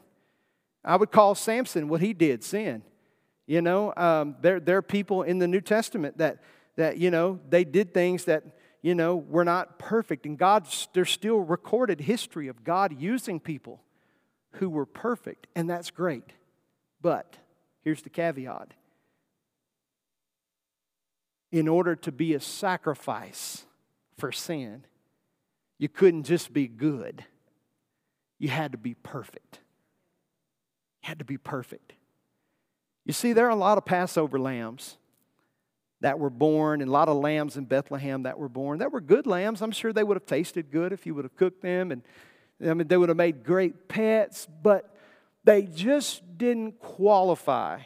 I 0.83 0.95
would 0.95 1.11
call 1.11 1.35
Samson 1.35 1.87
what 1.87 2.01
he 2.01 2.13
did 2.13 2.43
sin. 2.43 2.83
You 3.47 3.61
know, 3.61 3.93
um, 3.97 4.35
there, 4.41 4.59
there 4.59 4.77
are 4.77 4.81
people 4.81 5.23
in 5.23 5.39
the 5.39 5.47
New 5.47 5.61
Testament 5.61 6.17
that, 6.17 6.39
that, 6.77 6.97
you 6.97 7.11
know, 7.11 7.39
they 7.49 7.63
did 7.63 7.93
things 7.93 8.25
that, 8.25 8.43
you 8.81 8.95
know, 8.95 9.15
were 9.15 9.45
not 9.45 9.77
perfect. 9.77 10.25
And 10.25 10.37
God's, 10.37 10.87
there's 10.93 11.11
still 11.11 11.39
recorded 11.39 12.01
history 12.01 12.47
of 12.47 12.63
God 12.63 12.99
using 12.99 13.39
people 13.39 13.81
who 14.53 14.69
were 14.69 14.85
perfect, 14.85 15.47
and 15.55 15.69
that's 15.69 15.91
great. 15.91 16.33
But 17.01 17.37
Here's 17.83 18.01
the 18.01 18.09
caveat 18.09 18.73
in 21.51 21.67
order 21.67 21.95
to 21.97 22.11
be 22.11 22.33
a 22.33 22.39
sacrifice 22.39 23.65
for 24.17 24.31
sin, 24.31 24.85
you 25.77 25.89
couldn't 25.89 26.23
just 26.23 26.53
be 26.53 26.67
good, 26.67 27.25
you 28.41 28.49
had 28.49 28.71
to 28.71 28.77
be 28.79 28.95
perfect. 28.95 29.59
You 31.03 31.09
had 31.09 31.19
to 31.19 31.25
be 31.25 31.37
perfect. 31.37 31.93
You 33.05 33.13
see, 33.13 33.33
there 33.33 33.45
are 33.45 33.51
a 33.51 33.55
lot 33.55 33.77
of 33.77 33.85
Passover 33.85 34.39
lambs 34.39 34.97
that 35.99 36.17
were 36.17 36.31
born, 36.31 36.81
and 36.81 36.89
a 36.89 36.91
lot 36.91 37.07
of 37.07 37.17
lambs 37.17 37.55
in 37.55 37.65
Bethlehem 37.65 38.23
that 38.23 38.39
were 38.39 38.49
born. 38.49 38.79
That 38.79 38.91
were 38.91 38.99
good 38.99 39.27
lambs. 39.27 39.61
I'm 39.61 39.71
sure 39.71 39.93
they 39.93 40.03
would 40.03 40.17
have 40.17 40.25
tasted 40.25 40.71
good 40.71 40.91
if 40.91 41.05
you 41.05 41.13
would 41.13 41.23
have 41.23 41.35
cooked 41.35 41.61
them, 41.61 41.91
and 41.91 42.01
I 42.59 42.73
mean, 42.73 42.87
they 42.87 42.97
would 42.97 43.09
have 43.09 43.17
made 43.17 43.43
great 43.43 43.87
pets, 43.87 44.47
but 44.63 44.91
they 45.43 45.61
just 45.61 46.39
didn't 46.39 46.79
qualify 46.79 47.81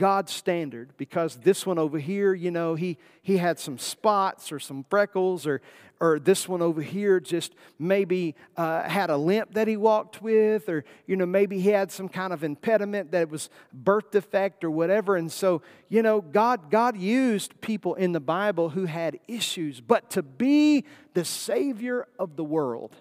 God's 0.00 0.32
standard 0.32 0.94
because 0.96 1.36
this 1.36 1.66
one 1.66 1.78
over 1.78 1.98
here, 1.98 2.32
you 2.32 2.50
know, 2.50 2.74
he, 2.74 2.96
he 3.20 3.36
had 3.36 3.58
some 3.58 3.76
spots 3.76 4.50
or 4.50 4.58
some 4.58 4.82
freckles, 4.88 5.46
or, 5.46 5.60
or 6.00 6.18
this 6.18 6.48
one 6.48 6.62
over 6.62 6.80
here 6.80 7.20
just 7.20 7.52
maybe 7.78 8.34
uh, 8.56 8.82
had 8.84 9.10
a 9.10 9.18
limp 9.18 9.52
that 9.52 9.68
he 9.68 9.76
walked 9.76 10.22
with, 10.22 10.70
or, 10.70 10.86
you 11.06 11.16
know, 11.16 11.26
maybe 11.26 11.60
he 11.60 11.68
had 11.68 11.92
some 11.92 12.08
kind 12.08 12.32
of 12.32 12.42
impediment 12.42 13.10
that 13.10 13.28
was 13.28 13.50
birth 13.74 14.10
defect 14.10 14.64
or 14.64 14.70
whatever. 14.70 15.16
And 15.16 15.30
so, 15.30 15.60
you 15.90 16.00
know, 16.00 16.22
God, 16.22 16.70
God 16.70 16.96
used 16.96 17.60
people 17.60 17.94
in 17.94 18.12
the 18.12 18.20
Bible 18.20 18.70
who 18.70 18.86
had 18.86 19.20
issues, 19.28 19.82
but 19.82 20.08
to 20.12 20.22
be 20.22 20.86
the 21.12 21.26
Savior 21.26 22.08
of 22.18 22.36
the 22.36 22.44
world, 22.44 22.96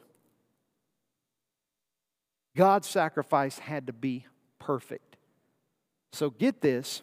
God's 2.57 2.89
sacrifice 2.89 3.57
had 3.57 3.87
to 3.87 3.93
be 3.93 4.25
perfect. 4.59 5.15
So 6.11 6.29
get 6.29 6.61
this 6.61 7.01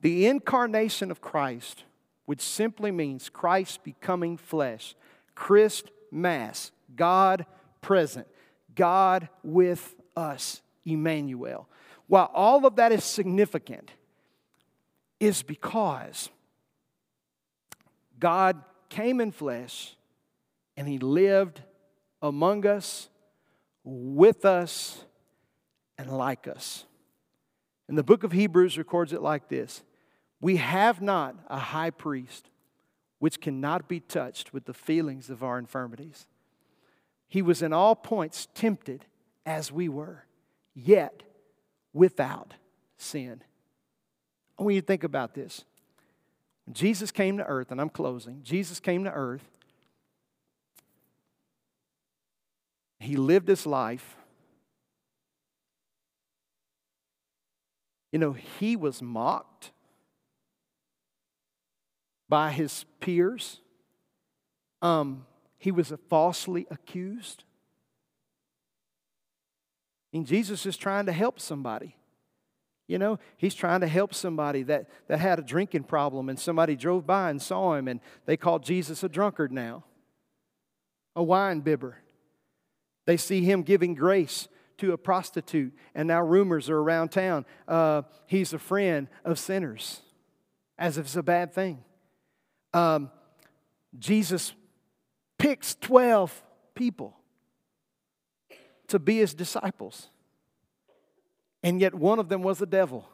the 0.00 0.26
incarnation 0.26 1.10
of 1.10 1.20
Christ, 1.20 1.84
which 2.24 2.40
simply 2.40 2.90
means 2.90 3.28
Christ 3.28 3.84
becoming 3.84 4.36
flesh, 4.36 4.94
Christ 5.34 5.90
Mass, 6.10 6.72
God 6.96 7.44
present, 7.80 8.26
God 8.74 9.28
with 9.42 9.94
us, 10.16 10.62
Emmanuel. 10.84 11.68
While 12.06 12.30
all 12.34 12.66
of 12.66 12.76
that 12.76 12.92
is 12.92 13.04
significant, 13.04 13.92
is 15.20 15.42
because 15.42 16.30
God 18.18 18.62
came 18.88 19.20
in 19.20 19.30
flesh 19.32 19.94
and 20.76 20.88
He 20.88 20.98
lived 20.98 21.62
among 22.22 22.66
us, 22.66 23.08
with 23.84 24.44
us, 24.44 25.04
and 25.98 26.10
like 26.10 26.48
us. 26.48 26.86
And 27.90 27.98
the 27.98 28.04
book 28.04 28.22
of 28.22 28.30
Hebrews 28.30 28.78
records 28.78 29.12
it 29.12 29.20
like 29.20 29.48
this 29.48 29.82
We 30.40 30.58
have 30.58 31.02
not 31.02 31.34
a 31.48 31.58
high 31.58 31.90
priest 31.90 32.48
which 33.18 33.40
cannot 33.40 33.88
be 33.88 33.98
touched 33.98 34.54
with 34.54 34.64
the 34.64 34.72
feelings 34.72 35.28
of 35.28 35.42
our 35.42 35.58
infirmities. 35.58 36.28
He 37.26 37.42
was 37.42 37.62
in 37.62 37.72
all 37.72 37.96
points 37.96 38.46
tempted 38.54 39.06
as 39.44 39.72
we 39.72 39.88
were, 39.88 40.24
yet 40.72 41.24
without 41.92 42.54
sin. 42.96 43.42
I 44.56 44.62
want 44.62 44.76
you 44.76 44.80
to 44.82 44.86
think 44.86 45.02
about 45.02 45.34
this. 45.34 45.64
Jesus 46.70 47.10
came 47.10 47.38
to 47.38 47.44
earth, 47.44 47.72
and 47.72 47.80
I'm 47.80 47.90
closing, 47.90 48.40
Jesus 48.44 48.78
came 48.78 49.02
to 49.02 49.12
earth. 49.12 49.50
He 53.00 53.16
lived 53.16 53.48
his 53.48 53.66
life 53.66 54.14
You 58.12 58.18
know, 58.18 58.32
he 58.32 58.76
was 58.76 59.00
mocked 59.00 59.72
by 62.28 62.52
his 62.52 62.84
peers. 63.00 63.60
Um, 64.82 65.26
he 65.58 65.70
was 65.70 65.92
falsely 66.08 66.66
accused. 66.70 67.44
And 70.12 70.26
Jesus 70.26 70.66
is 70.66 70.76
trying 70.76 71.06
to 71.06 71.12
help 71.12 71.38
somebody. 71.38 71.96
You 72.88 72.98
know, 72.98 73.20
he's 73.36 73.54
trying 73.54 73.82
to 73.82 73.86
help 73.86 74.14
somebody 74.14 74.64
that, 74.64 74.88
that 75.06 75.20
had 75.20 75.38
a 75.38 75.42
drinking 75.42 75.84
problem, 75.84 76.28
and 76.28 76.36
somebody 76.36 76.74
drove 76.74 77.06
by 77.06 77.30
and 77.30 77.40
saw 77.40 77.74
him, 77.74 77.86
and 77.86 78.00
they 78.26 78.36
called 78.36 78.64
Jesus 78.64 79.04
a 79.04 79.08
drunkard 79.08 79.52
now, 79.52 79.84
a 81.14 81.22
wine 81.22 81.60
bibber. 81.60 81.98
They 83.06 83.16
see 83.16 83.42
him 83.42 83.62
giving 83.62 83.94
grace 83.94 84.48
to 84.80 84.92
a 84.92 84.98
prostitute, 84.98 85.74
and 85.94 86.08
now 86.08 86.22
rumors 86.22 86.70
are 86.70 86.78
around 86.78 87.10
town. 87.10 87.44
Uh, 87.68 88.02
he's 88.26 88.52
a 88.52 88.58
friend 88.58 89.08
of 89.24 89.38
sinners, 89.38 90.00
as 90.78 90.96
if 90.96 91.04
it's 91.04 91.16
a 91.16 91.22
bad 91.22 91.52
thing. 91.52 91.84
Um, 92.72 93.10
Jesus 93.98 94.54
picks 95.38 95.74
12 95.76 96.42
people 96.74 97.14
to 98.88 98.98
be 98.98 99.18
his 99.18 99.34
disciples, 99.34 100.08
and 101.62 101.78
yet 101.78 101.94
one 101.94 102.18
of 102.18 102.30
them 102.30 102.42
was 102.42 102.58
the 102.58 102.66
devil, 102.66 103.06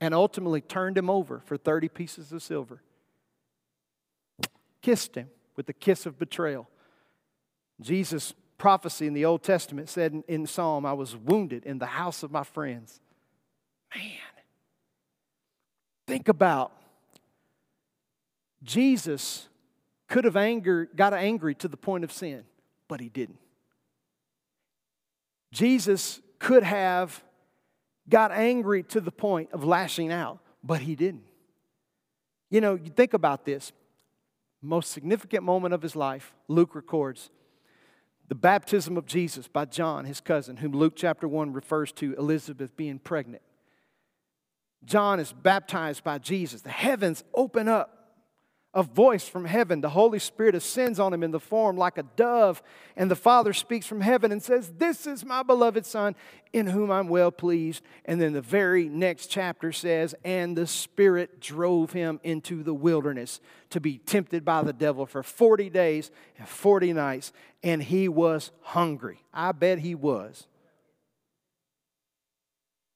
and 0.00 0.12
ultimately 0.12 0.60
turned 0.60 0.98
him 0.98 1.08
over 1.08 1.40
for 1.44 1.56
30 1.56 1.88
pieces 1.88 2.32
of 2.32 2.42
silver. 2.42 2.82
Kissed 4.82 5.14
him 5.14 5.28
with 5.54 5.66
the 5.66 5.72
kiss 5.72 6.06
of 6.06 6.18
betrayal. 6.18 6.68
Jesus 7.80 8.34
prophecy 8.60 9.06
in 9.06 9.14
the 9.14 9.24
Old 9.24 9.42
Testament 9.42 9.88
said 9.88 10.12
in, 10.12 10.22
in 10.28 10.46
Psalm, 10.46 10.84
I 10.84 10.92
was 10.92 11.16
wounded 11.16 11.64
in 11.64 11.78
the 11.78 11.86
house 11.86 12.22
of 12.22 12.30
my 12.30 12.44
friends. 12.44 13.00
Man, 13.96 14.12
think 16.06 16.28
about 16.28 16.70
Jesus 18.62 19.48
could 20.08 20.24
have 20.24 20.36
anger, 20.36 20.88
got 20.94 21.14
angry 21.14 21.54
to 21.56 21.68
the 21.68 21.78
point 21.78 22.04
of 22.04 22.12
sin, 22.12 22.44
but 22.86 23.00
he 23.00 23.08
didn't. 23.08 23.38
Jesus 25.52 26.20
could 26.38 26.62
have 26.62 27.24
got 28.10 28.30
angry 28.30 28.82
to 28.82 29.00
the 29.00 29.10
point 29.10 29.50
of 29.52 29.64
lashing 29.64 30.12
out, 30.12 30.38
but 30.62 30.82
he 30.82 30.94
didn't. 30.94 31.24
You 32.50 32.60
know, 32.60 32.74
you 32.74 32.90
think 32.90 33.14
about 33.14 33.46
this. 33.46 33.72
Most 34.60 34.90
significant 34.92 35.44
moment 35.44 35.72
of 35.72 35.80
his 35.80 35.96
life, 35.96 36.34
Luke 36.46 36.74
records 36.74 37.30
the 38.30 38.36
baptism 38.36 38.96
of 38.96 39.06
Jesus 39.06 39.48
by 39.48 39.64
John, 39.64 40.04
his 40.04 40.20
cousin, 40.20 40.58
whom 40.58 40.70
Luke 40.70 40.92
chapter 40.94 41.26
1 41.26 41.52
refers 41.52 41.90
to 41.94 42.14
Elizabeth 42.14 42.76
being 42.76 43.00
pregnant. 43.00 43.42
John 44.84 45.18
is 45.18 45.32
baptized 45.32 46.04
by 46.04 46.18
Jesus. 46.18 46.62
The 46.62 46.70
heavens 46.70 47.24
open 47.34 47.66
up 47.66 47.99
a 48.72 48.82
voice 48.82 49.28
from 49.28 49.44
heaven. 49.44 49.80
The 49.80 49.90
Holy 49.90 50.20
Spirit 50.20 50.54
ascends 50.54 51.00
on 51.00 51.12
him 51.12 51.22
in 51.22 51.32
the 51.32 51.40
form 51.40 51.76
like 51.76 51.98
a 51.98 52.04
dove, 52.14 52.62
and 52.96 53.10
the 53.10 53.16
Father 53.16 53.52
speaks 53.52 53.86
from 53.86 54.00
heaven 54.00 54.30
and 54.30 54.42
says, 54.42 54.72
This 54.78 55.06
is 55.06 55.24
my 55.24 55.42
beloved 55.42 55.84
Son 55.84 56.14
in 56.52 56.68
whom 56.68 56.90
I'm 56.90 57.08
well 57.08 57.32
pleased. 57.32 57.82
And 58.04 58.20
then 58.20 58.32
the 58.32 58.40
very 58.40 58.88
next 58.88 59.26
chapter 59.26 59.72
says, 59.72 60.14
And 60.24 60.56
the 60.56 60.66
Spirit 60.66 61.40
drove 61.40 61.92
him 61.92 62.20
into 62.22 62.62
the 62.62 62.74
wilderness 62.74 63.40
to 63.70 63.80
be 63.80 63.98
tempted 63.98 64.44
by 64.44 64.62
the 64.62 64.72
devil 64.72 65.04
for 65.04 65.22
40 65.22 65.68
days 65.70 66.10
and 66.38 66.48
40 66.48 66.92
nights, 66.92 67.32
and 67.62 67.82
he 67.82 68.08
was 68.08 68.52
hungry. 68.60 69.24
I 69.34 69.52
bet 69.52 69.80
he 69.80 69.94
was. 69.94 70.46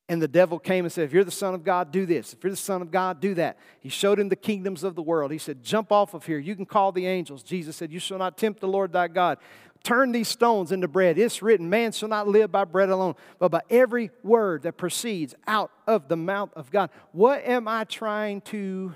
And 0.09 0.21
the 0.21 0.29
devil 0.29 0.59
came 0.59 0.85
and 0.85 0.93
said, 0.93 1.05
If 1.05 1.13
you're 1.13 1.25
the 1.25 1.31
Son 1.31 1.55
of 1.55 1.65
God, 1.65 1.91
do 1.91 2.05
this. 2.05 2.35
If 2.35 2.45
you're 2.45 2.51
the 2.51 2.57
Son 2.57 2.83
of 2.83 2.91
God, 2.91 3.21
do 3.21 3.35
that. 3.35 3.59
He 3.81 3.89
showed 3.89 4.21
him 4.21 4.29
the 4.29 4.37
kingdoms 4.37 4.85
of 4.85 4.95
the 4.95 5.03
world. 5.03 5.33
He 5.33 5.39
said, 5.39 5.63
Jump 5.63 5.91
off 5.93 6.13
of 6.13 6.27
here. 6.27 6.39
You 6.39 6.55
can 6.55 6.67
call 6.67 6.93
the 6.93 7.07
angels. 7.07 7.43
Jesus 7.43 7.77
said, 7.77 7.91
You 7.91 7.99
shall 7.99 8.19
not 8.19 8.37
tempt 8.37 8.61
the 8.61 8.69
Lord 8.69 8.93
thy 8.93 9.09
God. 9.09 9.39
Turn 9.83 10.13
these 10.13 10.29
stones 10.29 10.73
into 10.73 10.89
bread. 10.89 11.19
It's 11.19 11.43
written, 11.43 11.71
Man 11.71 11.93
shall 11.93 12.09
not 12.09 12.29
live 12.29 12.53
by 12.53 12.65
bread 12.65 12.91
alone, 12.91 13.15
but 13.39 13.51
by 13.51 13.63
every 13.71 14.11
word 14.23 14.63
that 14.63 14.77
proceeds 14.77 15.35
out 15.47 15.71
of 15.87 16.09
the 16.09 16.17
mouth 16.17 16.51
of 16.55 16.71
God. 16.71 16.91
What 17.13 17.45
am 17.45 17.67
I 17.67 17.85
trying 17.85 18.43
to 18.43 18.95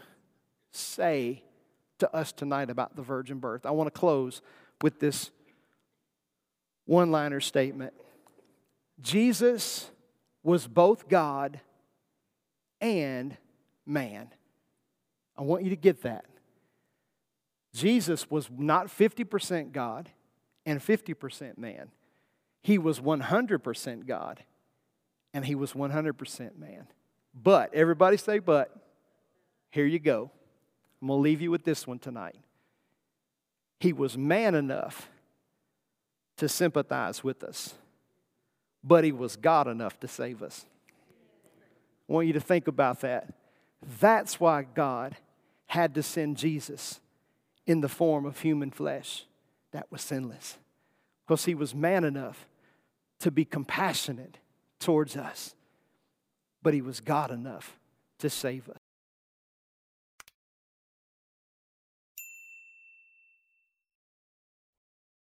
say 0.70 1.42
to 1.98 2.14
us 2.14 2.32
tonight 2.32 2.68
about 2.68 2.96
the 2.96 3.02
virgin 3.02 3.38
birth? 3.38 3.64
I 3.64 3.70
want 3.70 3.92
to 3.92 3.98
close 3.98 4.42
with 4.82 5.00
this 5.00 5.30
one 6.84 7.10
liner 7.10 7.40
statement 7.40 7.92
Jesus 9.00 9.90
was 10.48 10.66
both 10.66 11.10
God 11.10 11.60
and 12.80 13.36
man. 13.84 14.30
I 15.36 15.42
want 15.42 15.62
you 15.62 15.68
to 15.68 15.76
get 15.76 16.04
that. 16.04 16.24
Jesus 17.74 18.30
was 18.30 18.48
not 18.56 18.86
50% 18.86 19.72
God 19.72 20.08
and 20.64 20.80
50% 20.80 21.58
man. 21.58 21.90
He 22.62 22.78
was 22.78 22.98
100% 22.98 24.06
God 24.06 24.42
and 25.34 25.44
he 25.44 25.54
was 25.54 25.74
100% 25.74 26.58
man. 26.58 26.86
But, 27.34 27.74
everybody 27.74 28.16
say, 28.16 28.38
but, 28.38 28.74
here 29.68 29.84
you 29.84 29.98
go. 29.98 30.30
I'm 31.02 31.08
going 31.08 31.18
to 31.18 31.22
leave 31.22 31.42
you 31.42 31.50
with 31.50 31.64
this 31.64 31.86
one 31.86 31.98
tonight. 31.98 32.36
He 33.80 33.92
was 33.92 34.16
man 34.16 34.54
enough 34.54 35.10
to 36.38 36.48
sympathize 36.48 37.22
with 37.22 37.44
us 37.44 37.74
but 38.82 39.04
he 39.04 39.12
was 39.12 39.36
God 39.36 39.68
enough 39.68 39.98
to 40.00 40.08
save 40.08 40.42
us. 40.42 40.64
I 42.08 42.12
want 42.12 42.26
you 42.26 42.32
to 42.32 42.40
think 42.40 42.68
about 42.68 43.00
that. 43.00 43.34
That's 44.00 44.40
why 44.40 44.66
God 44.74 45.16
had 45.66 45.94
to 45.94 46.02
send 46.02 46.36
Jesus 46.36 47.00
in 47.66 47.80
the 47.80 47.88
form 47.88 48.24
of 48.24 48.40
human 48.40 48.70
flesh 48.70 49.24
that 49.72 49.90
was 49.90 50.00
sinless. 50.00 50.56
Because 51.26 51.44
he 51.44 51.54
was 51.54 51.74
man 51.74 52.04
enough 52.04 52.46
to 53.20 53.30
be 53.30 53.44
compassionate 53.44 54.38
towards 54.78 55.16
us. 55.16 55.54
But 56.62 56.72
he 56.72 56.80
was 56.80 57.00
God 57.00 57.30
enough 57.30 57.78
to 58.20 58.30
save 58.30 58.68
us. 58.68 58.77